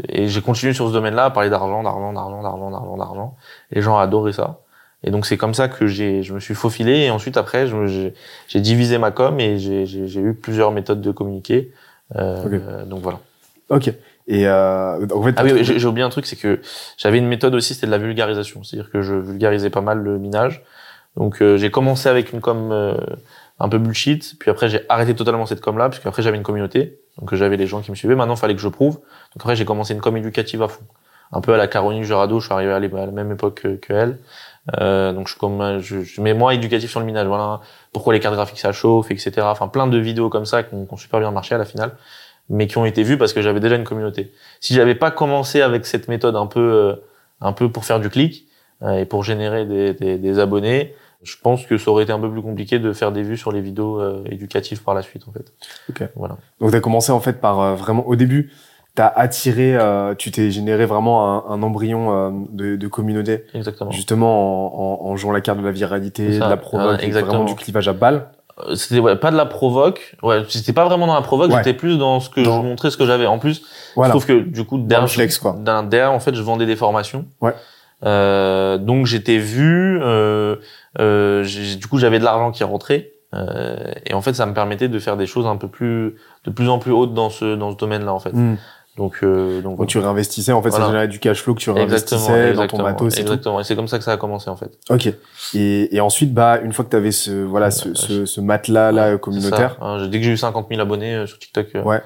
et 0.08 0.28
j'ai 0.28 0.42
continué 0.42 0.72
sur 0.72 0.88
ce 0.88 0.92
domaine-là, 0.92 1.26
à 1.26 1.30
parler 1.30 1.50
d'argent, 1.50 1.82
d'argent, 1.82 2.12
d'argent, 2.12 2.42
d'argent, 2.42 2.70
d'argent, 2.70 2.96
d'argent. 2.96 3.36
Les 3.70 3.80
gens 3.82 3.96
adoraient 3.98 4.32
ça. 4.32 4.60
Et 5.02 5.10
donc 5.10 5.24
c'est 5.24 5.38
comme 5.38 5.54
ça 5.54 5.68
que 5.68 5.86
j'ai, 5.86 6.22
je 6.22 6.34
me 6.34 6.40
suis 6.40 6.54
faufilé. 6.54 6.98
Et 7.04 7.10
ensuite 7.10 7.38
après, 7.38 7.66
j'ai 7.86 8.12
j'ai 8.48 8.60
divisé 8.60 8.98
ma 8.98 9.10
com 9.10 9.40
et 9.40 9.58
j'ai 9.58 9.86
j'ai- 9.86 10.06
j'ai 10.06 10.20
eu 10.20 10.34
plusieurs 10.34 10.72
méthodes 10.72 11.00
de 11.00 11.10
communiquer. 11.10 11.72
Euh, 12.16 12.44
Ok. 12.44 12.52
euh, 12.52 12.84
donc 12.84 13.00
voilà. 13.00 13.18
Ok. 13.70 13.90
Et 14.30 14.46
euh, 14.46 15.06
en 15.12 15.22
fait, 15.24 15.34
Ah 15.36 15.42
oui, 15.42 15.64
j'ai 15.64 15.84
oublié 15.86 16.06
un 16.06 16.08
truc, 16.08 16.24
c'est 16.24 16.36
que 16.36 16.60
j'avais 16.96 17.18
une 17.18 17.26
méthode 17.26 17.52
aussi, 17.56 17.74
c'était 17.74 17.88
de 17.88 17.90
la 17.90 17.98
vulgarisation. 17.98 18.62
C'est-à-dire 18.62 18.88
que 18.88 19.02
je 19.02 19.14
vulgarisais 19.14 19.70
pas 19.70 19.80
mal 19.80 19.98
le 19.98 20.18
minage. 20.18 20.62
Donc 21.16 21.42
euh, 21.42 21.56
j'ai 21.56 21.72
commencé 21.72 22.08
avec 22.08 22.32
une 22.32 22.40
com 22.40 22.70
euh, 22.70 22.94
un 23.58 23.68
peu 23.68 23.78
bullshit, 23.78 24.36
puis 24.38 24.48
après 24.48 24.68
j'ai 24.68 24.82
arrêté 24.88 25.16
totalement 25.16 25.46
cette 25.46 25.60
com-là, 25.60 25.88
parce 25.88 25.98
qu'après 25.98 26.22
j'avais 26.22 26.36
une 26.36 26.44
communauté, 26.44 27.00
donc 27.18 27.34
j'avais 27.34 27.56
les 27.56 27.66
gens 27.66 27.80
qui 27.80 27.90
me 27.90 27.96
suivaient. 27.96 28.14
Maintenant, 28.14 28.36
il 28.36 28.38
fallait 28.38 28.54
que 28.54 28.60
je 28.60 28.68
prouve. 28.68 28.94
Donc 28.94 29.40
après 29.40 29.56
j'ai 29.56 29.64
commencé 29.64 29.94
une 29.94 30.00
com 30.00 30.16
éducative 30.16 30.62
à 30.62 30.68
fond, 30.68 30.84
un 31.32 31.40
peu 31.40 31.52
à 31.52 31.56
la 31.56 31.66
Caroline 31.66 32.04
Jurado. 32.04 32.38
Je 32.38 32.44
suis 32.44 32.54
arrivé 32.54 32.72
à 32.72 32.78
la 32.78 33.06
même 33.06 33.32
époque 33.32 33.62
que, 33.62 33.74
que 33.74 33.92
elle. 33.92 34.18
Euh, 34.80 35.12
donc 35.12 35.26
je, 35.26 35.32
suis 35.32 35.40
comme, 35.40 35.80
je, 35.80 36.02
je 36.02 36.20
mets 36.20 36.34
moi 36.34 36.54
éducatif 36.54 36.88
sur 36.88 37.00
le 37.00 37.06
minage. 37.06 37.26
Voilà, 37.26 37.62
pourquoi 37.92 38.12
les 38.12 38.20
cartes 38.20 38.36
graphiques 38.36 38.60
ça 38.60 38.70
chauffe, 38.70 39.10
etc. 39.10 39.32
Enfin 39.40 39.66
plein 39.66 39.88
de 39.88 39.98
vidéos 39.98 40.28
comme 40.28 40.46
ça 40.46 40.62
qui 40.62 40.72
ont, 40.76 40.86
qui 40.86 40.94
ont 40.94 40.96
super 40.96 41.18
bien 41.18 41.32
marché 41.32 41.56
à 41.56 41.58
la 41.58 41.64
finale, 41.64 41.96
mais 42.50 42.66
qui 42.66 42.76
ont 42.76 42.84
été 42.84 43.02
vues 43.02 43.16
parce 43.16 43.32
que 43.32 43.40
j'avais 43.40 43.60
déjà 43.60 43.76
une 43.76 43.84
communauté. 43.84 44.32
Si 44.60 44.74
j'avais 44.74 44.94
pas 44.94 45.10
commencé 45.10 45.62
avec 45.62 45.86
cette 45.86 46.08
méthode 46.08 46.36
un 46.36 46.46
peu 46.46 46.60
euh, 46.60 46.94
un 47.40 47.52
peu 47.54 47.70
pour 47.70 47.86
faire 47.86 48.00
du 48.00 48.10
clic 48.10 48.46
euh, 48.82 48.98
et 48.98 49.06
pour 49.06 49.24
générer 49.24 49.64
des, 49.64 49.94
des, 49.94 50.18
des 50.18 50.38
abonnés 50.38 50.94
je 51.22 51.36
pense 51.42 51.66
que 51.66 51.76
ça 51.76 51.90
aurait 51.90 52.04
été 52.04 52.12
un 52.12 52.18
peu 52.18 52.30
plus 52.30 52.40
compliqué 52.42 52.78
de 52.78 52.92
faire 52.94 53.12
des 53.12 53.22
vues 53.22 53.36
sur 53.36 53.52
les 53.52 53.60
vidéos 53.60 54.00
euh, 54.00 54.24
éducatives 54.30 54.82
par 54.82 54.94
la 54.94 55.02
suite 55.02 55.24
en 55.28 55.32
fait. 55.32 55.52
Ok. 55.90 56.08
voilà. 56.16 56.38
Donc 56.60 56.70
t'as 56.72 56.80
commencé 56.80 57.12
en 57.12 57.20
fait 57.20 57.40
par 57.40 57.60
euh, 57.60 57.74
vraiment 57.74 58.06
au 58.06 58.16
début, 58.16 58.50
t'as 58.94 59.06
attiré, 59.06 59.76
euh, 59.76 60.14
tu 60.14 60.30
t'es 60.30 60.50
généré 60.50 60.86
vraiment 60.86 61.46
un, 61.46 61.52
un 61.52 61.62
embryon 61.62 62.10
euh, 62.10 62.30
de, 62.52 62.76
de 62.76 62.88
communauté, 62.88 63.44
exactement. 63.54 63.90
Justement 63.90 65.02
en, 65.02 65.08
en, 65.08 65.10
en 65.10 65.16
jouant 65.16 65.32
la 65.32 65.42
carte 65.42 65.58
de 65.58 65.64
la 65.64 65.72
viralité, 65.72 66.38
de 66.38 66.40
la 66.40 66.56
provoque, 66.56 67.02
et 67.02 67.10
vraiment 67.10 67.44
du 67.44 67.54
clivage 67.54 67.88
à 67.88 67.92
balle. 67.92 68.30
Euh, 68.68 68.74
c'était 68.74 68.98
ouais, 69.00 69.16
pas 69.16 69.30
de 69.30 69.36
la 69.36 69.46
provoque 69.46 70.16
ouais 70.22 70.42
c'était 70.48 70.72
pas 70.72 70.84
vraiment 70.84 71.06
dans 71.06 71.14
la 71.14 71.22
provoque 71.22 71.50
Ouais. 71.50 71.58
j'étais 71.58 71.74
plus 71.74 71.98
dans 71.98 72.20
ce 72.20 72.28
que 72.30 72.40
Dans- 72.40 72.62
je 72.62 72.66
montrais 72.66 72.90
ce 72.90 72.96
que 72.96 73.06
j'avais 73.06 73.26
en 73.26 73.38
plus 73.38 73.62
Voilà. 73.96 74.08
je 74.12 74.18
trouve 74.18 74.26
que 74.26 74.40
du 74.40 74.64
coup 74.64 74.78
derrière, 74.78 75.08
derrière 75.84 76.12
en 76.12 76.20
fait 76.20 76.34
je 76.34 76.42
vendais 76.42 76.66
des 76.66 76.76
formations 76.76 77.26
Ouais. 77.40 77.54
Euh, 78.04 78.78
donc 78.78 79.06
j'étais 79.06 79.36
vu 79.38 80.00
euh, 80.02 80.56
euh, 81.00 81.44
du 81.76 81.86
coup 81.86 81.98
j'avais 81.98 82.18
de 82.18 82.24
l'argent 82.24 82.50
qui 82.50 82.64
rentrait 82.64 83.12
euh, 83.34 83.76
et 84.06 84.14
en 84.14 84.22
fait 84.22 84.32
ça 84.34 84.46
me 84.46 84.54
permettait 84.54 84.88
de 84.88 84.98
faire 84.98 85.16
des 85.18 85.26
choses 85.26 85.46
un 85.46 85.56
peu 85.56 85.68
plus 85.68 86.16
de 86.44 86.50
plus 86.50 86.68
en 86.70 86.78
plus 86.78 86.92
hautes 86.92 87.12
dans 87.14 87.28
ce 87.30 87.54
dans 87.56 87.70
ce 87.72 87.76
domaine 87.76 88.04
là 88.04 88.12
en 88.14 88.18
fait 88.18 88.32
Hmm. 88.32 88.56
Donc 89.00 89.18
euh, 89.22 89.62
donc 89.62 89.78
Donc 89.78 89.86
tu 89.88 89.98
réinvestissais, 89.98 90.52
en 90.52 90.60
fait, 90.62 90.68
Voilà. 90.68 90.84
ça 90.84 90.90
générait 90.90 91.08
du 91.08 91.18
cash 91.18 91.42
flow 91.42 91.54
que 91.54 91.60
tu 91.60 91.70
réinvestissais 91.70 92.52
dans 92.52 92.66
ton 92.66 92.82
matos 92.82 93.16
et 93.16 93.20
exactement 93.22 93.58
et 93.60 93.64
c'est 93.64 93.74
comme 93.74 93.88
ça 93.88 93.96
que 93.98 94.04
ça 94.04 94.12
a 94.12 94.16
commencé 94.18 94.50
en 94.50 94.56
fait. 94.56 94.70
Ok. 94.90 95.12
Et, 95.54 95.96
et 95.96 96.00
ensuite, 96.00 96.34
bah, 96.34 96.60
une 96.62 96.72
fois 96.72 96.84
que 96.84 96.90
t'avais 96.90 97.12
ce, 97.12 97.30
voilà, 97.44 97.70
ce, 97.70 97.88
Euh, 97.88 97.94
ce, 97.94 98.26
ce 98.26 98.40
matelas 98.40 98.92
là 98.92 99.16
communautaire, 99.16 99.76
ça, 99.80 99.84
hein, 99.86 100.06
dès 100.06 100.18
que 100.18 100.24
j'ai 100.24 100.32
eu 100.32 100.36
50 100.36 100.66
000 100.68 100.80
abonnés 100.80 101.14
euh, 101.16 101.26
sur 101.26 101.38
TikTok 101.38 101.68
euh, 101.76 101.82
Ouais. 101.82 101.98
ça, 101.98 102.02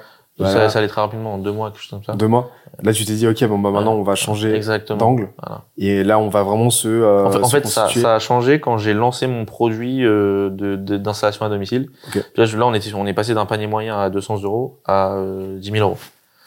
Voilà. 0.51 0.69
ça 0.69 0.79
allait 0.79 0.87
très 0.87 1.01
rapidement 1.01 1.33
en 1.33 1.37
deux 1.37 1.51
mois 1.51 1.69
quelque 1.71 1.81
chose 1.81 1.91
comme 1.91 2.03
ça 2.03 2.13
deux 2.13 2.27
mois, 2.27 2.49
là 2.83 2.91
tu 2.93 3.05
t'es 3.05 3.13
dit, 3.13 3.27
ok, 3.27 3.43
bon 3.45 3.57
bah 3.59 3.71
maintenant 3.71 3.93
on 3.93 4.03
va 4.03 4.15
changer 4.15 4.59
d'angle. 4.97 5.29
Voilà. 5.41 5.61
Et 5.77 6.03
là, 6.03 6.17
on 6.19 6.29
va 6.29 6.43
vraiment 6.43 6.69
se. 6.69 6.87
euh, 6.87 7.25
En 7.25 7.31
fait, 7.31 7.39
en 7.39 7.47
se 7.47 7.57
fait, 7.57 7.67
ça, 7.67 8.15
a 8.15 8.19
changé 8.19 8.59
quand 8.61 8.77
j'ai 8.77 8.93
lancé 8.93 9.27
mon 9.27 9.43
produit 9.45 10.05
euh, 10.05 10.49
de 10.49 10.75
de- 10.77 10.97
d'installation 10.97 11.45
à 11.45 11.49
domicile. 11.49 11.89
Ok. 12.07 12.23
Là, 12.35 12.45
je- 12.45 12.57
là, 12.57 12.65
on 12.65 12.73
était, 12.73 12.93
on 12.93 13.05
est 13.05 13.13
passé 13.13 13.33
d'un 13.33 13.45
panier 13.45 13.67
moyen 13.67 13.97
à 13.99 14.09
200 14.09 14.41
euros 14.43 14.79
à 14.85 15.13
euh, 15.15 15.57
10 15.57 15.71
000 15.71 15.87
euros. 15.89 15.97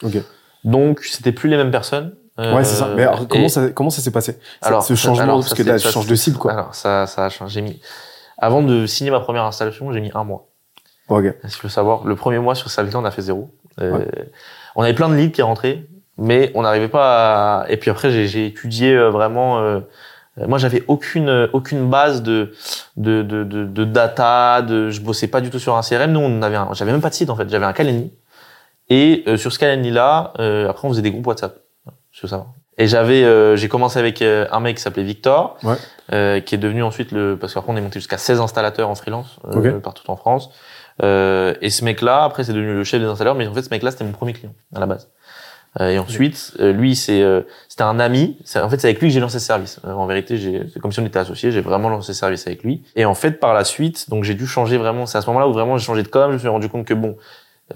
Ok. 0.02 0.17
Donc, 0.65 1.00
c'était 1.05 1.33
plus 1.33 1.49
les 1.49 1.57
mêmes 1.57 1.71
personnes. 1.71 2.15
Euh, 2.38 2.55
Ouais, 2.55 2.65
c'est 2.65 2.77
ça. 2.77 2.88
Mais 2.97 3.03
alors, 3.03 3.27
comment 3.29 3.45
et- 3.47 3.49
ça, 3.49 3.69
comment 3.71 3.91
ça 3.91 4.00
s'est 4.00 4.11
passé? 4.12 4.38
Alors, 4.62 4.83
ce 4.83 4.95
changement, 4.95 5.23
alors, 5.25 5.41
parce 5.41 5.55
que 5.55 5.62
là, 5.62 5.79
tu 5.79 5.88
changes 5.88 6.07
de 6.07 6.15
cible, 6.15 6.37
quoi. 6.38 6.53
Alors, 6.53 6.75
ça, 6.75 7.07
ça 7.07 7.25
a 7.25 7.29
changé. 7.31 7.55
J'ai 7.55 7.62
mis. 7.62 7.81
Avant 8.38 8.62
de 8.62 8.87
signer 8.87 9.11
ma 9.11 9.21
première 9.21 9.45
installation, 9.45 9.93
j'ai 9.93 10.00
mis 10.00 10.11
un 10.15 10.23
mois. 10.25 10.47
Ok. 11.09 11.25
Si 11.49 11.57
tu 11.59 11.62
veux 11.65 11.69
savoir, 11.71 12.05
le 12.05 12.15
premier 12.15 12.38
mois 12.38 12.55
sur 12.55 12.71
Salto, 12.71 12.97
on 12.99 13.05
a 13.05 13.11
fait 13.11 13.23
zéro. 13.23 13.50
Euh, 13.81 14.05
On 14.77 14.83
avait 14.83 14.95
plein 14.95 15.09
de 15.09 15.15
leads 15.15 15.33
qui 15.33 15.43
rentraient, 15.43 15.87
mais 16.19 16.53
on 16.55 16.62
n'arrivait 16.62 16.88
pas 16.88 17.62
à... 17.62 17.71
Et 17.71 17.77
puis 17.79 17.91
après, 17.91 18.11
j'ai 18.27 18.47
étudié 18.47 18.95
euh, 18.95 19.11
vraiment... 19.11 19.59
euh, 19.61 19.81
euh, 20.38 20.47
Moi, 20.47 20.59
j'avais 20.59 20.85
aucune 20.87 21.29
euh, 21.29 21.49
aucune 21.53 21.88
base 21.91 22.23
de 22.23 22.53
de, 22.97 23.23
de 23.23 23.43
de 23.43 23.65
de 23.65 23.85
data. 23.85 24.62
De, 24.62 24.91
je 24.91 25.00
bossais 25.00 25.27
pas 25.27 25.41
du 25.41 25.50
tout 25.50 25.59
sur 25.59 25.77
un 25.77 25.83
CRM. 25.83 26.12
Nous, 26.12 26.21
on 26.21 26.43
avait, 26.43 26.59
j'avais 26.73 26.93
même 26.93 27.00
pas 27.00 27.09
de 27.11 27.15
site 27.15 27.31
en 27.31 27.35
fait. 27.37 27.49
J'avais 27.49 27.67
un 27.67 27.73
Calendly. 27.73 28.12
Et 28.90 29.25
euh, 29.26 29.37
sur 29.37 29.52
là, 29.61 30.33
euh, 30.38 30.68
après, 30.68 30.87
on 30.88 30.90
faisait 30.90 31.02
des 31.02 31.11
groupes 31.11 31.26
WhatsApp. 31.26 31.59
Je 32.11 32.23
veux 32.23 32.28
savoir. 32.28 32.49
Et 32.78 32.87
j'avais, 32.87 33.25
euh, 33.25 33.57
j'ai 33.57 33.68
commencé 33.68 33.99
avec 33.99 34.23
euh, 34.23 34.47
un 34.52 34.61
mec 34.61 34.76
qui 34.76 34.83
s'appelait 34.83 35.02
Victor, 35.02 35.57
Ouais. 35.64 35.75
euh, 36.12 36.40
qui 36.40 36.54
est 36.54 36.59
devenu 36.59 36.83
ensuite 36.83 37.11
le, 37.12 37.37
parce 37.37 37.52
qu'après 37.54 37.73
on 37.73 37.76
est 37.76 37.80
monté 37.80 37.99
jusqu'à 37.99 38.18
16 38.18 38.40
installateurs 38.40 38.88
en 38.88 38.95
freelance 38.95 39.38
euh, 39.47 39.76
Ok. 39.76 39.83
partout 39.83 40.09
en 40.11 40.16
France. 40.16 40.50
Euh, 41.02 41.54
et 41.61 41.71
ce 41.71 41.85
mec-là, 41.85 42.23
après, 42.25 42.45
c'est 42.45 42.52
devenu 42.52 42.75
le 42.75 42.85
chef 42.85 43.00
des 43.00 43.07
installeurs, 43.07 43.35
mais 43.35 43.47
en 43.47 43.52
fait, 43.54 43.62
ce 43.62 43.71
mec-là, 43.71 43.90
c'était 43.90 44.04
mon 44.04 44.12
premier 44.12 44.33
client 44.33 44.52
à 44.75 44.80
la 44.80 44.87
base. 44.87 45.09
Et 45.80 45.99
ensuite, 45.99 46.54
lui, 46.59 46.97
c'est, 46.97 47.23
c'était 47.68 47.83
un 47.85 48.00
ami. 48.00 48.37
En 48.57 48.68
fait, 48.68 48.80
c'est 48.80 48.88
avec 48.88 49.00
lui 49.00 49.09
que 49.09 49.14
j'ai 49.14 49.21
lancé 49.21 49.38
ce 49.38 49.45
service. 49.47 49.78
En 49.85 50.07
vérité, 50.07 50.37
j'ai, 50.37 50.64
c'est 50.73 50.80
comme 50.80 50.90
si 50.90 50.99
on 50.99 51.07
était 51.07 51.18
associés. 51.21 51.52
J'ai 51.52 51.61
vraiment 51.61 51.88
lancé 51.88 52.12
ce 52.14 52.18
service 52.18 52.47
avec 52.49 52.64
lui. 52.64 52.83
Et 52.97 53.04
en 53.04 53.14
fait, 53.14 53.33
par 53.33 53.54
la 53.54 53.62
suite, 53.64 54.11
donc 54.11 54.25
j'ai 54.25 54.35
dû 54.35 54.47
changer 54.47 54.76
vraiment. 54.76 55.07
C'est 55.07 55.18
à 55.18 55.21
ce 55.21 55.26
moment-là 55.28 55.47
où 55.47 55.52
vraiment 55.52 55.76
j'ai 55.78 55.85
changé 55.85 56.02
de 56.02 56.09
com. 56.09 56.30
Je 56.30 56.35
me 56.35 56.38
suis 56.38 56.49
rendu 56.49 56.68
compte 56.68 56.85
que 56.85 56.95
bon, 56.95 57.16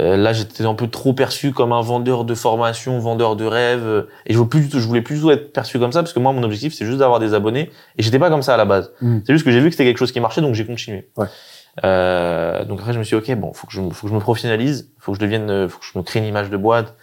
Euh, 0.01 0.17
là, 0.17 0.33
j'étais 0.33 0.65
un 0.65 0.75
peu 0.75 0.89
trop 0.89 1.13
perçu 1.13 1.53
comme 1.53 1.73
un 1.73 1.83
vendeur 1.83 2.25
de 2.25 2.35
formation, 2.35 2.99
vendeur 2.99 3.37
de 3.37 3.45
rêves. 3.45 3.85
euh, 3.87 4.03
Et 4.27 4.33
je 4.33 4.39
voulais 4.39 4.49
plus, 4.49 4.61
du 4.63 4.69
tout- 4.71 4.79
je 4.81 4.87
voulais 4.87 5.03
plus 5.03 5.17
du 5.17 5.21
tout 5.21 5.31
être 5.31 5.53
perçu 5.53 5.79
comme 5.79 5.93
ça 5.93 6.01
parce 6.03 6.15
que 6.15 6.19
moi, 6.19 6.33
mon 6.33 6.43
objectif, 6.43 6.73
c'est 6.75 6.87
juste 6.87 6.99
d'avoir 6.99 7.21
des 7.21 7.35
abonnés. 7.35 7.71
Et 7.99 8.03
j'étais 8.03 8.19
pas 8.19 8.31
comme 8.31 8.41
ça 8.43 8.55
à 8.55 8.57
la 8.57 8.65
base. 8.65 8.91
Mm. 9.03 9.19
C'est 9.27 9.33
juste 9.35 9.45
que 9.45 9.51
j'ai 9.51 9.61
vu 9.61 9.67
que 9.67 9.73
c'était 9.73 9.85
quelque 9.85 9.99
chose 9.99 10.11
qui 10.13 10.21
marchait, 10.21 10.41
donc 10.41 10.55
j'ai 10.55 10.65
continué. 10.65 11.11
Ouais. 11.19 11.27
Euh, 11.85 12.65
donc 12.65 12.81
après, 12.81 12.93
je 12.93 12.99
me 12.99 13.05
suis 13.05 13.19
dit, 13.21 13.33
ok, 13.33 13.39
bon, 13.39 13.53
faut 13.53 13.67
que 13.67 13.73
je, 13.73 13.81
me- 13.81 13.91
faut 13.91 14.07
que 14.07 14.11
je 14.11 14.15
me 14.15 14.21
professionnalise, 14.21 14.91
faut 14.99 15.13
que 15.13 15.17
je 15.17 15.23
devienne, 15.23 15.51
euh, 15.51 15.69
faut 15.69 15.79
que 15.79 15.85
je 15.91 15.99
me 15.99 16.03
crée 16.03 16.19
une 16.21 16.27
image 16.27 16.51
de 16.51 16.57
boîte. 16.57 16.95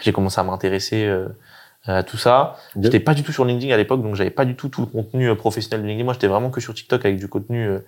J'ai 0.00 0.12
commencé 0.12 0.40
à 0.40 0.44
m'intéresser 0.44 1.04
euh, 1.06 1.28
à 1.86 2.02
tout 2.02 2.16
ça. 2.18 2.56
Ok. 2.76 2.82
J'étais 2.84 3.00
pas 3.00 3.14
du 3.14 3.22
tout 3.22 3.32
sur 3.32 3.44
LinkedIn 3.44 3.72
à 3.74 3.76
l'époque, 3.76 4.02
donc 4.02 4.14
j'avais 4.14 4.30
pas 4.30 4.44
du 4.44 4.54
tout 4.54 4.68
tout 4.68 4.80
le 4.82 4.86
contenu 4.86 5.34
professionnel 5.34 5.82
de 5.82 5.86
LinkedIn. 5.88 6.04
Moi, 6.04 6.12
j'étais 6.14 6.26
vraiment 6.28 6.50
que 6.50 6.60
sur 6.60 6.72
TikTok 6.74 7.04
avec 7.04 7.18
du 7.18 7.28
contenu 7.28 7.66
euh, 7.66 7.78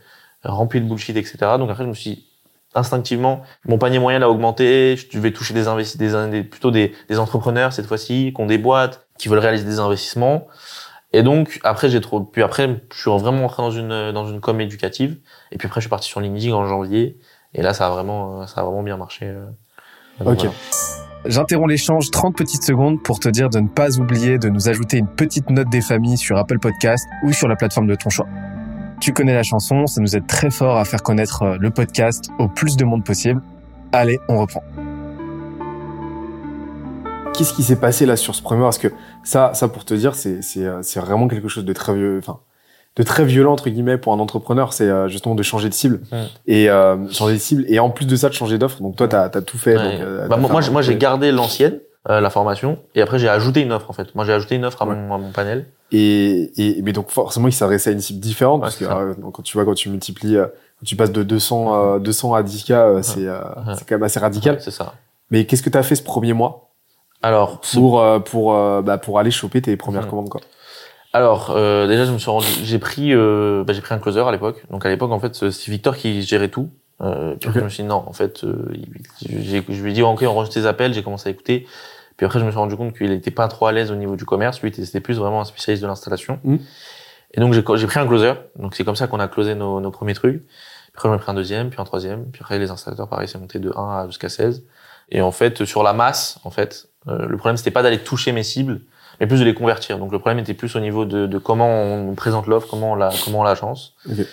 rempli 0.45 0.81
de 0.81 0.87
bullshit, 0.87 1.17
etc. 1.17 1.39
Donc 1.59 1.71
après, 1.71 1.85
je 1.85 1.89
me 1.89 1.95
suis 1.95 2.11
dit, 2.11 2.27
instinctivement, 2.75 3.43
mon 3.67 3.79
panier 3.79 3.99
moyen 3.99 4.23
a 4.23 4.29
augmenté. 4.29 4.97
Je 4.97 5.19
vais 5.19 5.33
toucher 5.33 5.55
des 5.55 5.69
investisseurs, 5.69 6.29
des, 6.29 6.43
plutôt 6.43 6.71
des, 6.71 6.93
des 7.09 7.19
entrepreneurs 7.19 7.73
cette 7.73 7.87
fois-ci, 7.87 8.33
qui 8.35 8.41
ont 8.43 8.47
des 8.47 8.59
boîtes, 8.59 9.07
qui 9.19 9.29
veulent 9.29 9.39
réaliser 9.41 9.65
des 9.65 9.79
investissements. 9.81 10.47
Et 11.13 11.23
donc 11.23 11.59
après, 11.65 11.89
j'ai 11.89 12.01
trop. 12.01 12.21
Puis 12.21 12.43
après, 12.43 12.83
je 12.95 13.01
suis 13.01 13.11
vraiment 13.11 13.45
entré 13.45 13.63
dans 13.63 13.73
une 13.73 14.13
dans 14.13 14.27
une 14.29 14.41
com 14.41 14.61
éducative. 14.61 15.19
Et 15.51 15.59
puis 15.59 15.67
après, 15.67 15.81
je 15.81 15.85
suis 15.87 15.91
parti 15.91 16.09
sur 16.09 16.21
LinkedIn 16.21 16.55
en 16.55 16.67
janvier. 16.67 17.19
Et 17.55 17.63
là, 17.63 17.75
ça 17.75 17.89
a 17.89 17.91
vraiment 17.91 18.47
ça 18.47 18.61
a 18.61 18.65
vraiment 18.65 18.83
bien 18.85 18.97
marché. 18.97 19.27
euh. 19.27 19.47
Donc, 20.21 20.29
Ok. 20.35 20.39
voilà. 20.39 20.53
J'interromps 21.27 21.69
l'échange 21.69 22.11
30 22.11 22.35
petites 22.37 22.63
secondes 22.63 23.03
pour 23.03 23.19
te 23.21 23.29
dire 23.29 23.51
de 23.51 23.59
ne 23.61 23.69
pas 23.69 23.99
oublier 23.99 24.39
de 24.39 24.49
nous 24.49 24.69
ajouter 24.71 24.97
une 24.99 25.09
petite 25.09 25.51
note 25.51 25.69
des 25.69 25.83
familles 25.83 26.17
sur 26.17 26.39
Apple 26.39 26.59
Podcast 26.59 27.05
ou 27.25 27.33
sur 27.33 27.47
la 27.49 27.57
plateforme 27.57 27.89
de 27.89 27.95
ton 27.95 28.09
choix. 28.09 28.27
Tu 29.01 29.13
connais 29.13 29.35
la 29.35 29.43
chanson, 29.43 29.87
ça 29.87 30.01
nous 30.01 30.15
aide 30.17 30.27
très 30.27 30.51
fort 30.51 30.77
à 30.77 30.85
faire 30.85 31.03
connaître 31.03 31.43
euh, 31.43 31.57
le 31.59 31.71
podcast 31.71 32.31
au 32.39 32.49
plus 32.49 32.77
de 32.77 32.85
monde 32.85 33.05
possible. 33.05 33.41
Allez, 33.93 34.19
on 34.29 34.39
reprend. 34.39 34.63
Qu'est-ce 37.35 37.55
qui 37.55 37.63
s'est 37.63 37.77
passé 37.81 38.05
là 38.05 38.17
sur 38.17 38.35
ce 38.35 38.43
premier 38.43 38.63
Parce 38.63 38.77
que 38.79 38.89
ça, 39.25 39.53
ça 39.55 39.69
pour 39.69 39.85
te 39.87 39.95
dire, 39.95 40.15
c'est 40.15 40.43
c'est 40.43 40.67
euh, 40.67 40.81
c'est 40.83 41.01
vraiment 41.01 41.29
quelque 41.29 41.49
chose 41.49 41.65
de 41.65 41.73
très 41.73 41.95
vieux, 41.95 42.19
enfin 42.19 42.41
de 42.97 43.03
très 43.05 43.25
violent 43.25 43.53
entre 43.53 43.71
guillemets 43.71 43.97
pour 43.97 44.13
un 44.13 44.19
entrepreneur, 44.19 44.73
c'est 44.75 44.89
euh, 44.89 45.09
justement 45.09 45.35
de 45.35 45.43
changer 45.43 45.69
de 45.69 45.75
cible 45.75 46.01
et 46.47 46.69
euh, 46.69 47.09
changer 47.11 47.35
de 47.35 47.39
cible 47.39 47.65
et 47.69 47.79
en 47.79 47.89
plus 47.89 48.05
de 48.05 48.17
ça 48.17 48.29
de 48.29 48.35
changer 48.35 48.59
d'offre. 48.59 48.83
Donc 48.83 48.97
toi, 48.97 49.09
t'as 49.09 49.23
as 49.33 49.41
tout 49.43 49.57
fait. 49.59 49.77
Ouais. 49.77 49.99
donc, 49.99 50.01
Bah, 50.01 50.27
t'as 50.29 50.37
moi, 50.37 50.49
fait 50.49 50.53
moi, 50.53 50.61
j'ai- 50.61 50.71
moi, 50.73 50.83
j'ai 50.83 50.97
gardé 50.97 51.33
l'ancienne, 51.33 51.79
euh, 52.11 52.21
la 52.21 52.29
formation, 52.29 52.79
et 52.95 53.01
après 53.01 53.19
j'ai 53.19 53.29
ajouté 53.29 53.63
une 53.63 53.73
offre 53.73 53.89
en 53.89 53.95
fait. 53.95 54.15
Moi, 54.15 54.25
j'ai 54.27 54.33
ajouté 54.35 54.57
une 54.57 54.65
offre 54.67 54.83
à, 54.83 54.87
Ouais. 54.87 54.95
mon, 54.97 55.15
à 55.15 55.19
mon 55.19 55.31
panel. 55.31 55.67
Et, 55.93 56.53
et 56.57 56.83
mais 56.83 56.93
donc 56.93 57.11
forcément, 57.11 57.49
il 57.49 57.53
s'adressait 57.53 57.91
à 57.91 57.93
une 57.93 58.01
cible 58.01 58.21
différente 58.21 58.61
Ouais, 58.61 58.67
parce 58.67 58.77
que 58.77 58.85
euh, 58.85 59.15
quand 59.33 59.43
tu 59.43 59.57
vois 59.57 59.65
quand 59.65 59.75
tu 59.75 59.89
multiplies, 59.89 60.37
euh, 60.37 60.47
quand 60.47 60.85
tu 60.87 60.95
passes 60.97 61.13
de 61.13 61.23
200 61.23 61.95
euh, 61.97 61.99
200 61.99 62.35
à 62.35 62.43
10 62.43 62.65
k, 62.65 62.71
euh, 62.71 63.03
c'est 63.03 63.27
euh, 63.27 63.41
Ouais. 63.67 63.75
c'est 63.77 63.89
quand 63.89 63.97
même 63.97 64.03
assez 64.05 64.21
radical. 64.21 64.55
Ouais, 64.57 64.61
C'est 64.63 64.71
ça. 64.71 64.95
Mais 65.31 65.47
qu'est-ce 65.47 65.63
que 65.63 65.71
t'as 65.71 65.83
fait 65.83 65.97
ce 65.97 66.03
premier 66.03 66.33
mois 66.33 66.71
Alors, 67.23 67.59
ce- 67.63 67.77
pour 67.77 68.01
euh, 68.01 68.19
pour 68.21 68.53
bah, 68.83 68.99
pour 68.99 69.19
aller 69.19 69.31
choper 69.33 69.61
tes 69.63 69.77
premières 69.77 70.03
Mhm. 70.05 70.11
commandes 70.11 70.29
quoi? 70.29 70.41
Alors 71.13 71.51
euh, 71.57 71.89
déjà, 71.89 72.05
je 72.05 72.13
me 72.13 72.19
suis 72.19 72.31
rendu, 72.31 72.47
j'ai 72.63 72.79
pris, 72.79 73.13
euh, 73.13 73.65
bah, 73.67 73.73
j'ai 73.73 73.81
pris 73.81 73.95
un 73.95 73.99
closer 73.99 74.21
à 74.21 74.31
l'époque. 74.31 74.65
Donc 74.71 74.87
à 74.87 74.89
l'époque, 74.89 75.11
en 75.11 75.19
fait, 75.19 75.35
c'est 75.51 75.69
Victor 75.71 75.97
qui 75.97 76.23
gérait 76.23 76.49
tout. 76.51 76.69
Euh, 77.01 77.35
puis 77.35 77.49
après, 77.49 77.59
Ok. 77.61 77.63
je 77.63 77.65
me 77.65 77.69
suis 77.69 77.83
dit 77.83 77.89
non, 77.89 78.05
en 78.07 78.13
fait, 78.13 78.45
euh, 78.45 78.71
j'ai- 79.29 79.65
je 79.69 79.83
lui 79.83 79.91
ai 79.91 79.95
dit 79.95 80.03
ok, 80.03 80.23
on 80.23 80.29
enregistre 80.29 80.61
tes 80.61 80.67
appels. 80.69 80.95
J'ai 80.95 81.03
commencé 81.03 81.29
à 81.29 81.33
écouter. 81.33 81.67
Puis 82.21 82.27
après, 82.27 82.39
je 82.39 82.45
me 82.45 82.51
suis 82.51 82.59
rendu 82.59 82.77
compte 82.77 82.95
qu'il 82.95 83.13
était 83.13 83.31
pas 83.31 83.49
trop 83.49 83.67
à 83.67 83.73
l'aise 83.73 83.91
au 83.91 83.95
niveau 83.95 84.15
du 84.15 84.27
commerce. 84.27 84.61
Lui, 84.61 84.71
c'était 84.75 85.01
plus 85.01 85.17
vraiment 85.17 85.41
un 85.41 85.47
spécialiste 85.47 85.83
de 85.83 85.89
l'installation. 85.89 86.39
Mhm. 86.45 86.59
Et 87.33 87.41
donc 87.41 87.55
j'ai 87.55 87.63
pris 87.63 87.99
un 87.99 88.07
closer. 88.07 88.35
Donc 88.57 88.75
c'est 88.75 88.85
comme 88.85 88.95
ça 88.95 89.07
qu'on 89.07 89.21
a 89.21 89.27
closé 89.27 89.55
nos, 89.55 89.81
nos 89.81 89.91
premiers 89.91 90.13
trucs. 90.13 90.43
Puis 90.43 90.93
après, 90.97 91.09
j'en 91.09 91.15
ai 91.15 91.19
pris 91.19 91.31
un 91.31 91.35
deuxième, 91.35 91.71
puis 91.71 91.81
un 91.81 91.85
troisième. 91.85 92.27
Puis 92.27 92.43
après, 92.43 92.59
les 92.59 92.71
installateurs, 92.71 93.09
pareil, 93.09 93.27
c'est 93.27 93.39
monté 93.39 93.59
de 93.59 93.73
1 93.75 94.01
à 94.01 94.07
jusqu'à 94.07 94.29
16. 94.29 94.65
Et 95.11 95.23
en 95.23 95.31
fait, 95.31 95.65
sur 95.65 95.83
la 95.83 95.95
masse, 95.95 96.39
en 96.45 96.51
fait, 96.51 96.89
euh, 97.09 97.25
le 97.27 97.39
problème, 97.39 97.57
c'était 97.57 97.71
pas 97.71 97.83
d'aller 97.83 98.01
toucher 98.01 98.33
mes 98.33 98.43
cibles, 98.43 98.83
mais 99.19 99.27
plus 99.27 99.41
de 99.41 99.45
les 99.47 99.55
convertir. 99.55 99.99
Donc 99.99 100.13
le 100.13 100.19
problème 100.19 100.41
était 100.41 100.53
plus 100.53 100.77
au 100.77 100.81
niveau 100.81 101.07
de, 101.07 101.27
de 101.27 101.39
comment 101.39 101.71
on 101.71 102.15
présente 102.17 102.49
l'offre, 102.49 102.69
comment 102.69 102.93
on 102.93 102.97
la, 102.97 103.09
comment 103.25 103.41
on 103.41 103.45
l'agence. 103.45 103.95
Ok. 104.07 104.27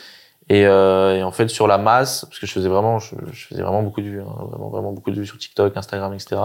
Et, 0.50 0.66
euh, 0.66 1.18
et 1.18 1.24
en 1.24 1.32
fait, 1.32 1.50
sur 1.50 1.68
la 1.68 1.78
masse, 1.78 2.26
parce 2.26 2.40
que 2.40 2.48
je 2.48 2.52
faisais 2.52 2.70
vraiment, 2.70 3.00
je, 3.00 3.16
je 3.32 3.48
faisais 3.48 3.62
vraiment 3.62 3.84
beaucoup 3.84 4.02
de 4.02 4.08
vues, 4.08 4.22
hein, 4.22 4.46
vraiment, 4.50 4.70
vraiment 4.70 4.92
beaucoup 4.94 5.12
de 5.12 5.20
vues 5.20 5.26
sur 5.26 5.38
TikTok, 5.38 5.76
Instagram, 5.76 6.14
etc. 6.14 6.38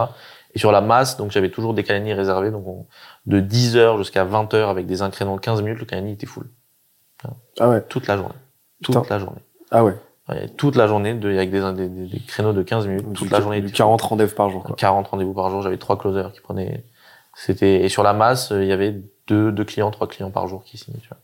Et 0.55 0.59
sur 0.59 0.71
la 0.71 0.81
masse, 0.81 1.17
donc 1.17 1.31
j'avais 1.31 1.49
toujours 1.49 1.73
des 1.73 1.83
calendriers 1.83 2.13
réservés, 2.13 2.51
donc 2.51 2.67
on- 2.67 2.85
de 3.25 3.39
10 3.39 3.75
heures 3.77 3.97
jusqu'à 3.97 4.23
20 4.23 4.53
heures 4.53 4.69
avec 4.69 4.85
des 4.85 5.01
incréments 5.01 5.35
de 5.35 5.41
15 5.41 5.61
minutes, 5.61 5.79
le 5.79 5.85
calendrier 5.85 6.15
était 6.15 6.27
full. 6.27 6.49
Ah 7.59 7.69
ouais. 7.69 7.81
Toute 7.87 8.07
la 8.07 8.17
journée. 8.17 8.35
Toute 8.83 8.95
Putain. 9.01 9.13
la 9.15 9.19
journée. 9.19 9.41
Ah 9.71 9.83
ouais. 9.83 9.95
Ouais, 10.29 10.47
toute 10.49 10.75
la 10.75 10.87
journée, 10.87 11.13
de, 11.15 11.29
avec 11.35 11.51
des, 11.51 11.59
des, 11.73 11.89
des- 11.89 12.07
des 12.07 12.19
créneaux 12.19 12.53
de 12.53 12.63
15 12.63 12.87
minutes, 12.87 13.11
toute 13.13 13.29
la 13.31 13.41
journée. 13.41 13.59
du 13.61 13.67
était 13.67 13.75
40 13.77 14.01
rendez-vous 14.01 14.35
par 14.35 14.49
jour 14.49 14.63
quoi. 14.63 14.75
40 14.75 15.07
rendez-vous 15.07 15.33
par 15.33 15.49
jour. 15.49 15.61
J'avais 15.61 15.77
trois 15.77 15.97
closers 15.97 16.31
qui 16.33 16.39
prenaient. 16.41 16.85
C'était 17.35 17.83
et 17.83 17.89
sur 17.89 18.03
la 18.03 18.13
masse, 18.13 18.51
il 18.55 18.65
y 18.65 18.71
avait 18.71 19.01
deux, 19.27 19.51
deux 19.51 19.65
clients, 19.65 19.91
trois 19.91 20.07
clients 20.07 20.31
par 20.31 20.47
jour 20.47 20.63
qui 20.63 20.77
signaient. 20.77 20.99
Tu 20.99 21.09
vois. 21.09 21.17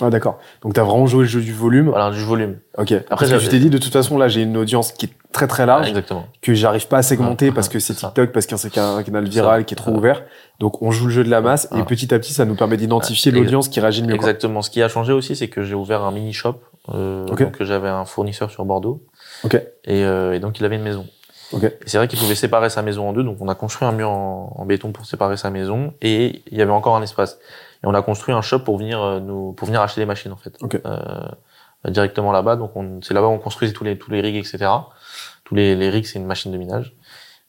Ah 0.00 0.08
d'accord. 0.08 0.38
Donc 0.62 0.72
t'as 0.72 0.84
vraiment 0.84 1.06
joué 1.06 1.20
le 1.24 1.28
jeu 1.28 1.42
du 1.42 1.52
volume. 1.52 1.88
Voilà, 1.90 2.10
du 2.10 2.22
volume. 2.24 2.56
Ok. 2.78 2.94
Après, 3.10 3.26
je 3.26 3.48
t'ai 3.50 3.58
dit 3.58 3.68
de 3.68 3.76
toute 3.76 3.92
façon 3.92 4.16
là 4.16 4.26
j'ai 4.28 4.40
une 4.42 4.56
audience 4.56 4.92
qui 4.92 5.06
est 5.06 5.10
très 5.32 5.46
très 5.46 5.66
large 5.66 5.86
Exactement. 5.88 6.26
que 6.40 6.54
j'arrive 6.54 6.88
pas 6.88 6.98
à 6.98 7.02
segmenter 7.02 7.48
Ah, 7.50 7.54
parce 7.54 7.68
que 7.68 7.78
c'est 7.78 7.92
c'est 7.92 8.00
ça. 8.00 8.06
TikTok 8.08 8.32
parce 8.32 8.46
que 8.46 8.56
c'est 8.56 8.78
un 8.78 9.02
canal 9.02 9.28
viral 9.28 9.60
ça. 9.60 9.64
qui 9.64 9.74
est 9.74 9.76
trop 9.76 9.90
Ah. 9.94 9.98
ouvert. 9.98 10.22
Donc 10.60 10.80
on 10.80 10.90
joue 10.92 11.06
le 11.06 11.12
jeu 11.12 11.24
de 11.24 11.28
la 11.30 11.42
masse 11.42 11.68
et 11.76 11.82
petit 11.82 12.14
à 12.14 12.18
petit 12.18 12.32
ça 12.32 12.46
nous 12.46 12.54
permet 12.54 12.78
d'identifier 12.78 13.32
l'audience 13.32 13.68
qui 13.68 13.80
réagit 13.80 14.00
le 14.00 14.06
mieux. 14.08 14.16
quoi. 14.16 14.28
Exactement. 14.28 14.62
Ce 14.62 14.70
qui 14.70 14.80
a 14.82 14.88
changé 14.88 15.12
aussi, 15.12 15.36
c'est 15.36 15.48
que 15.48 15.62
j'ai 15.62 15.74
ouvert 15.74 16.02
un 16.04 16.10
mini 16.12 16.32
shop. 16.32 16.56
Euh. 16.94 17.26
Donc 17.26 17.62
j'avais 17.62 17.88
un 17.90 18.06
fournisseur 18.06 18.50
sur 18.50 18.64
Bordeaux. 18.64 19.02
Ok. 19.44 19.54
Et, 19.84 20.04
euh, 20.04 20.32
et 20.32 20.40
donc 20.40 20.58
il 20.58 20.64
avait 20.64 20.76
une 20.76 20.82
maison. 20.82 21.06
Ok. 21.52 21.64
Et 21.64 21.72
c'est 21.86 21.98
vrai 21.98 22.08
qu'il 22.08 22.18
pouvait 22.18 22.34
séparer 22.34 22.70
sa 22.70 22.82
maison 22.82 23.08
en 23.08 23.12
deux. 23.12 23.22
Donc 23.22 23.38
on 23.40 23.48
a 23.48 23.54
construit 23.54 23.86
un 23.86 23.92
mur 23.92 24.10
en, 24.10 24.54
en 24.56 24.64
béton 24.64 24.92
pour 24.92 25.06
séparer 25.06 25.36
sa 25.36 25.50
maison 25.50 25.94
et 26.00 26.42
il 26.50 26.58
y 26.58 26.62
avait 26.62 26.72
encore 26.72 26.96
un 26.96 27.02
espace. 27.02 27.38
Et 27.82 27.86
on 27.86 27.94
a 27.94 28.02
construit 28.02 28.34
un 28.34 28.42
shop 28.42 28.60
pour 28.60 28.78
venir 28.78 29.02
euh, 29.02 29.20
nous 29.20 29.52
pour 29.52 29.66
venir 29.66 29.80
acheter 29.80 30.00
des 30.00 30.06
machines 30.06 30.32
en 30.32 30.36
fait. 30.36 30.56
Ok. 30.62 30.80
Euh, 30.84 31.28
directement 31.88 32.32
là-bas. 32.32 32.56
Donc 32.56 32.76
on, 32.76 33.00
c'est 33.02 33.14
là-bas 33.14 33.26
où 33.26 33.32
on 33.32 33.38
construisait 33.38 33.72
tous 33.72 33.84
les 33.84 33.98
tous 33.98 34.10
les 34.10 34.20
rigs 34.20 34.36
etc. 34.36 34.70
Tous 35.44 35.54
les 35.54 35.74
les 35.76 35.90
rigs 35.90 36.06
c'est 36.06 36.18
une 36.18 36.26
machine 36.26 36.52
de 36.52 36.58
minage. 36.58 36.94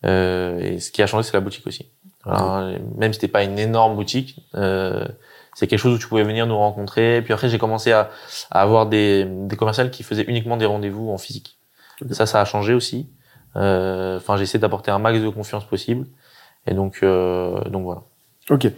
Euh, 0.05 0.59
et 0.59 0.79
ce 0.79 0.91
qui 0.91 1.01
a 1.01 1.07
changé 1.07 1.23
c'est 1.23 1.33
la 1.33 1.41
boutique 1.41 1.65
aussi. 1.67 1.89
Voilà, 2.25 2.77
Même 2.97 3.11
si 3.11 3.19
c'était 3.19 3.31
pas 3.31 3.43
une 3.43 3.59
énorme 3.59 3.95
boutique, 3.95 4.47
euh, 4.55 5.05
c'est 5.55 5.67
quelque 5.67 5.79
chose 5.79 5.95
où 5.95 5.97
tu 5.97 6.07
pouvais 6.07 6.23
venir 6.23 6.47
nous 6.47 6.57
rencontrer. 6.57 7.21
Puis 7.21 7.33
après 7.33 7.49
j'ai 7.49 7.57
commencé 7.57 7.91
à, 7.91 8.09
à 8.49 8.61
avoir 8.61 8.85
des 8.85 9.25
des 9.25 9.55
commerciales 9.55 9.91
qui 9.91 10.03
faisaient 10.03 10.23
uniquement 10.23 10.57
des 10.57 10.65
rendez-vous 10.65 11.11
en 11.11 11.17
physique. 11.17 11.57
Ça 12.11 12.25
ça 12.25 12.41
a 12.41 12.45
changé 12.45 12.73
aussi. 12.73 13.09
Euh, 13.55 14.17
Enfin 14.17 14.37
j'ai 14.37 14.43
essayé 14.43 14.59
d'apporter 14.59 14.91
un 14.91 14.99
max 14.99 15.19
de 15.19 15.29
confiance 15.29 15.65
possible. 15.65 16.07
Et 16.67 16.73
donc 16.73 16.99
euh, 17.03 17.59
donc 17.69 17.83
voilà. 17.83 18.01
Ok. 18.49 18.65
Et, 18.65 18.73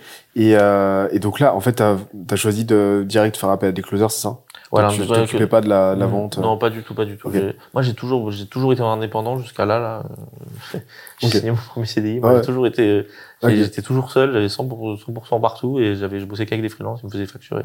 euh, 0.57 1.07
et 1.11 1.19
donc 1.19 1.39
là 1.39 1.55
en 1.55 1.59
fait 1.59 1.73
t'as 1.73 1.95
as 2.29 2.35
choisi 2.35 2.65
de 2.65 3.03
direct 3.07 3.35
faire 3.37 3.49
appel 3.49 3.69
à 3.69 3.71
des 3.71 3.81
closers 3.81 4.11
c'est 4.11 4.21
ça? 4.21 4.39
Voilà. 4.71 4.89
Tu 4.89 5.01
ouais, 5.01 5.07
t'occupais 5.07 5.47
pas 5.47 5.61
de 5.61 5.69
la, 5.69 5.95
la 5.95 6.05
vente. 6.07 6.37
euh. 6.37 6.41
Non, 6.41 6.57
pas 6.57 6.69
du 6.69 6.81
tout, 6.83 6.93
pas 6.95 7.05
du 7.05 7.17
tout. 7.17 7.29
Moi, 7.73 7.81
j'ai 7.83 7.93
toujours, 7.93 8.31
j'ai 8.31 8.47
toujours 8.47 8.73
été 8.73 8.81
indépendant 8.81 9.37
jusqu'à 9.37 9.63
là, 9.65 9.79
là. 9.79 10.03
J'ai 11.19 11.27
Ok. 11.27 11.33
signé 11.33 11.51
mon 11.51 11.57
premier 11.57 11.85
CDI. 11.85 12.19
Ouais. 12.19 12.37
j'ai 12.37 12.41
toujours 12.41 12.67
été, 12.67 13.07
j'étais 13.43 13.81
toujours 13.83 14.11
seul, 14.11 14.33
j'avais 14.33 14.47
100%, 14.47 14.97
100% 15.05 15.39
partout 15.39 15.79
et 15.79 15.95
j'avais, 15.95 16.19
je 16.19 16.25
bossais 16.25 16.45
qu'avec 16.45 16.61
des 16.63 16.67
freelances, 16.69 16.99
ils 17.03 17.05
me 17.05 17.11
faisaient 17.11 17.27
facturer. 17.27 17.63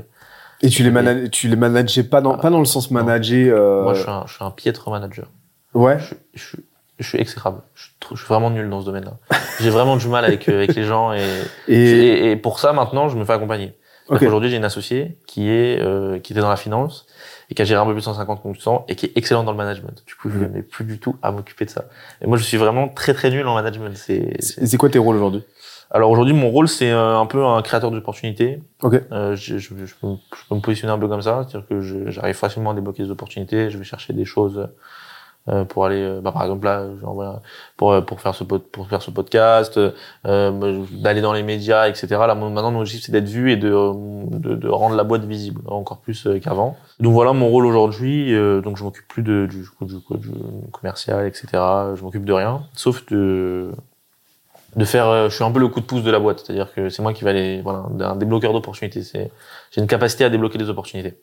Et 0.62 0.68
tu 0.68 0.82
les 0.84 0.90
mana- 0.90 1.28
tu 1.28 1.48
les 1.48 1.56
manageais 1.56 2.04
pas 2.04 2.20
dans 2.20 2.36
pas 2.36 2.50
dans 2.50 2.58
le 2.60 2.64
sens 2.66 2.90
manager. 2.92 3.56
Euh... 3.58 3.82
Moi, 3.82 3.94
je 3.94 4.02
suis 4.02 4.10
un, 4.10 4.24
je 4.26 4.34
suis 4.34 4.44
un 4.44 4.50
piètre 4.50 4.88
manager. 4.90 5.26
Ouais. 5.74 5.98
Je, 5.98 6.14
je, 6.34 6.56
je 7.00 7.08
suis 7.08 7.18
exécrable. 7.18 7.62
Je 7.74 7.86
je 8.12 8.16
suis 8.16 8.26
vraiment 8.28 8.50
nul 8.50 8.68
dans 8.70 8.80
ce 8.80 8.86
domaine-là. 8.86 9.12
j'ai 9.60 9.70
vraiment 9.70 9.96
du 9.96 10.08
mal 10.08 10.24
avec, 10.24 10.48
euh, 10.48 10.54
avec 10.54 10.74
les 10.74 10.84
gens 10.84 11.12
et, 11.12 11.20
Et 11.68 11.74
et, 11.76 12.30
et 12.32 12.36
pour 12.36 12.58
ça, 12.58 12.72
maintenant, 12.72 13.08
je 13.08 13.16
me 13.16 13.24
fais 13.24 13.32
accompagner. 13.34 13.72
ok. 14.08 14.22
Aujourd'hui, 14.22 14.50
j'ai 14.50 14.56
une 14.56 14.64
associée 14.64 15.16
qui 15.26 15.48
est, 15.48 15.80
euh, 15.80 16.18
qui 16.18 16.32
était 16.32 16.40
dans 16.42 16.48
la 16.50 16.56
finance 16.56 17.06
et 17.50 17.54
qui 17.54 17.62
a 17.62 17.64
géré 17.64 17.80
un 17.80 17.84
peu 17.84 17.92
plus 17.92 18.00
de 18.00 18.04
150 18.04 18.42
consultants 18.42 18.84
et 18.88 18.96
qui 18.96 19.06
est 19.06 19.12
excellente 19.16 19.44
dans 19.46 19.52
le 19.52 19.56
management. 19.58 20.02
Du 20.06 20.14
coup, 20.14 20.28
je 20.30 20.38
Mhm. 20.38 20.52
n'ai 20.52 20.62
plus 20.62 20.84
du 20.84 20.98
tout 20.98 21.16
à 21.22 21.30
m'occuper 21.30 21.64
de 21.66 21.70
ça. 21.70 21.84
Et 22.22 22.26
moi, 22.26 22.36
je 22.36 22.42
suis 22.44 22.56
vraiment 22.56 22.88
très 22.88 23.14
très 23.14 23.30
nul 23.30 23.46
en 23.46 23.54
management. 23.54 23.96
C'est, 23.96 24.36
c'est- 24.40 24.76
quoi 24.76 24.88
tes 24.88 24.98
rôles 24.98 25.16
aujourd'hui? 25.16 25.44
Alors 25.92 26.10
aujourd'hui, 26.10 26.34
mon 26.34 26.50
rôle, 26.50 26.68
c'est 26.68 26.90
euh, 26.90 27.18
un 27.18 27.26
peu 27.26 27.44
un 27.44 27.62
créateur 27.62 27.90
d'opportunités. 27.90 28.62
Ok. 28.82 28.94
Euh, 29.10 29.34
je, 29.34 29.58
je, 29.58 29.68
je 29.68 29.94
peux, 30.00 30.14
je 30.36 30.42
peux 30.48 30.54
me 30.54 30.60
positionner 30.60 30.92
un 30.92 30.98
peu 30.98 31.08
comme 31.08 31.22
ça, 31.22 31.44
c'est-à-dire 31.48 31.68
que 31.68 31.80
j'arrive 32.10 32.36
facilement 32.36 32.70
à 32.70 32.74
débloquer 32.74 33.02
des 33.02 33.10
opportunités. 33.10 33.70
Je 33.70 33.78
vais 33.78 33.82
chercher 33.84 34.12
des 34.12 34.24
choses 34.24 34.68
pour 35.68 35.84
aller, 35.86 36.00
euh, 36.02 36.20
bah, 36.20 36.32
par 36.32 36.42
exemple 36.42 36.64
là, 36.66 36.84
j'envoie 37.00 37.40
pour 37.76 37.92
euh, 37.92 38.00
pour 38.02 38.20
faire 38.20 38.34
ce 38.34 38.44
pour 38.44 38.88
faire 38.88 39.02
ce 39.02 39.10
podcast, 39.10 39.78
euh, 40.26 40.84
d'aller 40.92 41.20
dans 41.20 41.32
les 41.32 41.42
médias, 41.42 41.88
etc. 41.88 42.08
Là, 42.10 42.34
maintenant, 42.34 42.70
mon 42.70 42.80
objectif, 42.80 43.06
c'est 43.06 43.12
d'être 43.12 43.28
vu 43.28 43.50
et 43.50 43.56
de, 43.56 43.72
euh, 43.72 43.92
de 44.30 44.54
de 44.54 44.68
rendre 44.68 44.96
la 44.96 45.04
boîte 45.04 45.24
visible 45.24 45.62
encore 45.66 45.98
plus 45.98 46.26
euh, 46.26 46.38
qu'avant. 46.38 46.76
Donc 47.00 47.12
voilà 47.14 47.32
mon 47.32 47.48
rôle 47.48 47.66
aujourd'hui. 47.66 48.32
euh, 48.34 48.60
donc 48.60 48.76
je 48.76 48.84
m'occupe 48.84 49.08
plus 49.08 49.22
de 49.22 49.46
du, 49.50 49.64
du, 49.86 49.94
du, 49.94 50.30
commercial, 50.72 51.26
etc. 51.26 51.48
Je 51.96 52.02
m'occupe 52.02 52.24
de 52.24 52.32
rien, 52.32 52.62
sauf 52.74 53.06
de 53.06 53.70
de 54.76 54.84
faire 54.84 55.08
euh, 55.08 55.28
je 55.28 55.34
suis 55.34 55.42
un 55.44 55.50
peu 55.50 55.58
le 55.58 55.68
coup 55.68 55.80
de 55.80 55.84
pouce 55.86 56.02
de 56.04 56.10
la 56.12 56.20
boîte 56.20 56.40
c'est-à-dire 56.44 56.72
que 56.72 56.88
c'est 56.90 57.02
moi 57.02 57.12
qui 57.12 57.24
va 57.24 57.30
aller 57.30 57.60
voilà 57.60 57.86
un 58.00 58.14
débloqueur 58.14 58.52
d'opportunités 58.52 59.02
c'est 59.02 59.32
j'ai 59.72 59.80
une 59.80 59.88
capacité 59.88 60.24
à 60.24 60.30
débloquer 60.30 60.58
des 60.58 60.68
opportunités 60.70 61.18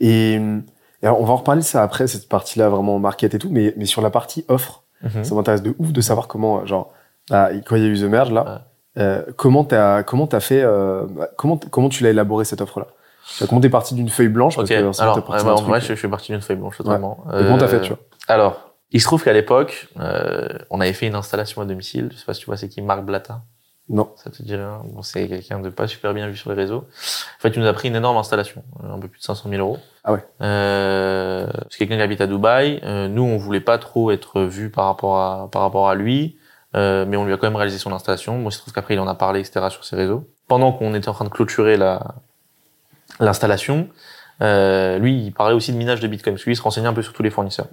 Et, 0.00 0.38
et 1.02 1.08
on 1.08 1.24
va 1.24 1.32
en 1.32 1.36
reparler 1.36 1.60
de 1.62 1.66
ça 1.66 1.82
après 1.82 2.06
cette 2.06 2.28
partie-là 2.28 2.68
vraiment 2.68 2.98
market 2.98 3.34
et 3.34 3.38
tout, 3.38 3.48
mais 3.50 3.74
mais 3.76 3.86
sur 3.86 4.02
la 4.02 4.10
partie 4.10 4.44
offre, 4.48 4.82
Mhm. 5.02 5.24
Ça 5.24 5.34
m'intéresse 5.34 5.62
de 5.62 5.74
ouf 5.78 5.92
de 5.92 6.00
savoir 6.02 6.28
comment, 6.28 6.66
genre, 6.66 6.92
ah, 7.30 7.48
quand 7.64 7.74
il 7.76 7.82
y 7.82 7.86
a 7.86 7.88
eu 7.88 7.98
The 7.98 8.02
Merge, 8.02 8.32
là, 8.32 8.66
euh, 8.98 9.22
comment 9.36 9.64
t'as, 9.64 10.02
comment 10.02 10.26
t'as 10.26 10.40
fait, 10.40 10.60
euh, 10.62 11.06
comment, 11.38 11.58
comment 11.70 11.88
tu 11.88 12.02
l'as 12.04 12.10
élaboré 12.10 12.44
cette 12.44 12.60
offre-là? 12.60 12.86
Comment 13.48 13.62
t'es 13.62 13.70
parti 13.70 13.94
d'une 13.94 14.10
feuille 14.10 14.28
blanche 14.28 14.56
parce 14.56 14.68
que 14.68 14.74
alors, 14.74 15.16
ouais, 15.30 15.42
d'un 15.42 15.52
en 15.52 15.62
vrai, 15.62 15.80
je, 15.80 15.94
je 15.94 15.98
suis 15.98 16.08
parti 16.08 16.32
d'une 16.32 16.42
feuille 16.42 16.56
blanche 16.58 16.76
totalement. 16.76 17.24
Comment 17.30 17.56
t'as 17.56 17.68
fait, 17.68 17.76
Euh, 17.76 17.80
tu 17.80 17.88
vois? 17.90 17.98
Alors, 18.28 18.74
il 18.90 19.00
se 19.00 19.06
trouve 19.06 19.22
qu'à 19.24 19.32
l'époque, 19.32 19.88
euh, 19.98 20.48
on 20.68 20.82
avait 20.82 20.92
fait 20.92 21.06
une 21.06 21.14
installation 21.14 21.62
à 21.62 21.64
domicile. 21.64 22.10
Je 22.12 22.18
sais 22.18 22.24
pas 22.26 22.34
si 22.34 22.40
tu 22.40 22.46
vois, 22.46 22.58
c'est 22.58 22.68
qui 22.68 22.82
Marc 22.82 23.02
Blata. 23.02 23.40
Non. 23.90 24.12
Ça 24.16 24.30
te 24.30 24.42
dit 24.42 24.54
rien 24.54 24.80
Bon, 24.84 25.02
c'est 25.02 25.28
quelqu'un 25.28 25.58
de 25.60 25.68
pas 25.68 25.88
super 25.88 26.14
bien 26.14 26.28
vu 26.28 26.36
sur 26.36 26.48
les 26.50 26.56
réseaux. 26.56 26.86
En 26.86 27.40
fait, 27.40 27.48
il 27.48 27.60
nous 27.60 27.66
a 27.66 27.72
pris 27.72 27.88
une 27.88 27.96
énorme 27.96 28.16
installation, 28.16 28.62
euh, 28.84 28.94
un 28.94 28.98
peu 29.00 29.08
plus 29.08 29.18
de 29.18 29.24
500 29.24 29.50
000 29.50 29.60
euros. 29.60 29.78
Ah 30.04 30.12
ouais. 30.12 30.24
Euh, 30.40 31.48
c'est 31.68 31.78
quelqu'un 31.78 31.96
qui 31.96 32.02
habite 32.02 32.20
à 32.20 32.28
Dubaï. 32.28 32.80
Euh, 32.84 33.08
nous, 33.08 33.22
on 33.22 33.36
voulait 33.36 33.60
pas 33.60 33.78
trop 33.78 34.12
être 34.12 34.42
vu 34.42 34.70
par 34.70 34.86
rapport 34.86 35.18
à 35.18 35.48
par 35.50 35.62
rapport 35.62 35.88
à 35.88 35.96
lui, 35.96 36.36
euh, 36.76 37.04
mais 37.06 37.16
on 37.16 37.24
lui 37.24 37.32
a 37.32 37.36
quand 37.36 37.48
même 37.48 37.56
réalisé 37.56 37.78
son 37.78 37.92
installation. 37.92 38.38
Bon, 38.38 38.48
il 38.48 38.52
se 38.52 38.58
trouve 38.58 38.72
qu'après, 38.72 38.94
il 38.94 39.00
en 39.00 39.08
a 39.08 39.16
parlé, 39.16 39.40
etc. 39.40 39.66
sur 39.70 39.84
ses 39.84 39.96
réseaux. 39.96 40.24
Pendant 40.46 40.72
qu'on 40.72 40.94
était 40.94 41.08
en 41.08 41.14
train 41.14 41.24
de 41.24 41.30
clôturer 41.30 41.76
la 41.76 42.14
l'installation, 43.18 43.88
euh, 44.42 44.98
lui, 44.98 45.26
il 45.26 45.32
parlait 45.32 45.54
aussi 45.54 45.72
de 45.72 45.76
minage 45.76 46.00
de 46.00 46.08
Bitcoin, 46.08 46.34
parce 46.34 46.44
que 46.44 46.48
lui, 46.48 46.54
il 46.54 46.56
se 46.56 46.62
renseignait 46.62 46.88
un 46.88 46.94
peu 46.94 47.02
sur 47.02 47.12
tous 47.12 47.22
les 47.22 47.30
fournisseurs. 47.30 47.66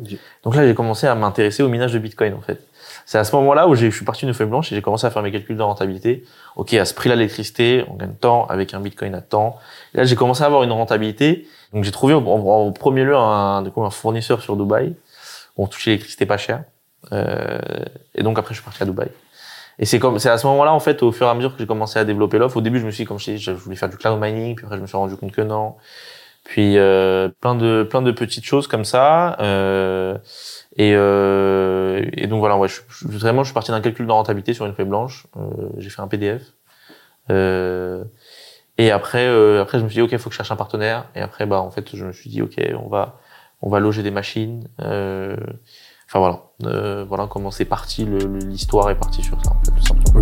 Donc 0.43 0.55
là, 0.55 0.65
j'ai 0.65 0.75
commencé 0.75 1.07
à 1.07 1.15
m'intéresser 1.15 1.63
au 1.63 1.69
minage 1.69 1.93
de 1.93 1.99
Bitcoin, 1.99 2.33
en 2.33 2.41
fait. 2.41 2.66
C'est 3.09 3.17
à 3.17 3.23
ce 3.23 3.33
moment-là 3.37 3.69
où 3.69 3.75
je 3.75 3.89
suis 3.89 4.03
parti 4.03 4.25
d'une 4.25 4.33
feuille 4.33 4.47
blanche 4.47 4.69
et 4.73 4.75
j'ai 4.75 4.81
commencé 4.81 5.07
à 5.07 5.09
faire 5.09 5.23
mes 5.23 5.31
calculs 5.31 5.55
de 5.55 5.61
rentabilité. 5.61 6.25
Ok, 6.57 6.73
à 6.73 6.83
ce 6.83 6.93
prix-là, 6.93 7.15
l'électricité, 7.15 7.85
on 7.87 7.93
gagne 7.93 8.13
tant 8.19 8.45
avec 8.47 8.73
un 8.73 8.81
Bitcoin 8.81 9.15
à 9.15 9.21
temps. 9.21 9.55
Là, 9.93 10.03
j'ai 10.03 10.17
commencé 10.17 10.43
à 10.43 10.47
avoir 10.47 10.63
une 10.63 10.73
rentabilité. 10.73 11.47
Donc, 11.71 11.85
j'ai 11.85 11.91
trouvé 11.93 12.13
en- 12.13 12.71
premier 12.73 13.05
lieu 13.05 13.15
un, 13.15 13.61
du 13.61 13.71
coup, 13.71 13.81
un 13.85 13.91
fournisseur 13.91 14.41
sur 14.41 14.57
Dubaï 14.57 14.93
où 15.55 15.63
on 15.63 15.67
touchait 15.67 15.91
l'électricité 15.91 16.25
pas 16.25 16.35
cher. 16.35 16.65
Euh, 17.13 17.59
et 18.13 18.23
donc, 18.23 18.37
après, 18.39 18.53
je 18.53 18.59
suis 18.59 18.65
parti 18.65 18.83
à 18.83 18.85
Dubaï. 18.85 19.07
Et 19.79 19.85
c'est 19.85 19.99
comme, 19.99 20.19
c'est 20.19 20.29
à 20.29 20.37
ce 20.37 20.45
moment-là, 20.47 20.73
en 20.73 20.81
fait, 20.81 21.01
au 21.01 21.13
fur 21.13 21.27
et 21.27 21.29
à 21.29 21.33
mesure 21.33 21.53
que 21.53 21.59
j'ai 21.59 21.67
commencé 21.67 21.97
à 21.97 22.03
développer 22.03 22.37
l'offre. 22.37 22.57
Au 22.57 22.61
début, 22.61 22.81
je 22.81 22.85
me 22.85 22.91
suis, 22.91 23.05
comme 23.05 23.19
je 23.19 23.31
dit, 23.31 23.37
je 23.37 23.51
voulais 23.51 23.77
faire 23.77 23.87
du 23.87 23.95
cloud 23.95 24.19
mining, 24.19 24.53
puis 24.57 24.65
après, 24.65 24.75
je 24.75 24.81
me 24.81 24.87
suis 24.87 24.97
rendu 24.97 25.15
compte 25.15 25.31
que 25.31 25.41
non. 25.41 25.75
Puis 26.47 26.77
euh, 26.77 27.27
plein 27.41 27.55
de 27.55 27.83
plein 27.83 28.01
de 28.01 28.11
petites 28.11 28.45
choses 28.45 28.67
comme 28.67 28.85
ça. 28.85 29.35
Euh, 29.41 30.17
et, 30.77 30.93
euh, 30.95 32.03
et 32.13 32.27
donc 32.27 32.39
voilà, 32.39 32.57
ouais, 32.57 32.69
je, 32.69 32.79
je- 32.89 33.05
vraiment, 33.07 33.43
je 33.43 33.47
suis 33.49 33.53
parti 33.53 33.71
d'un 33.71 33.81
calcul 33.81 34.07
de 34.07 34.11
rentabilité 34.11 34.53
sur 34.53 34.65
une 34.65 34.73
feuille 34.73 34.85
blanche. 34.85 35.27
Euh, 35.35 35.41
j'ai 35.77 35.89
fait 35.89 36.01
un 36.01 36.07
PDF. 36.07 36.41
Euh, 37.29 38.05
et 38.77 38.91
après, 38.91 39.27
après, 39.59 39.79
je 39.79 39.83
me 39.83 39.89
suis 39.89 39.95
dit, 39.97 40.01
ok, 40.01 40.17
faut 40.17 40.29
que 40.29 40.33
je 40.33 40.37
cherche 40.37 40.51
un 40.51 40.55
partenaire. 40.55 41.05
Et 41.15 41.21
après, 41.21 41.45
bah, 41.45 41.59
en 41.59 41.69
fait, 41.71 41.93
je 41.95 42.05
me 42.05 42.13
suis 42.13 42.29
dit, 42.29 42.41
ok, 42.41 42.55
on 42.81 42.87
va 42.87 43.19
on 43.61 43.69
va 43.69 43.79
loger 43.79 44.01
des 44.03 44.11
machines. 44.11 44.67
Enfin 44.79 46.19
voilà, 46.19 47.03
voilà 47.05 47.27
comment 47.29 47.51
c'est 47.51 47.65
parti. 47.65 48.05
L'histoire 48.05 48.89
est 48.89 48.95
partie 48.95 49.21
sur 49.21 49.37
ça, 49.43 49.51
en 49.51 49.59
fait, 49.65 49.71
tout 49.71 49.83
simplement. 49.85 50.21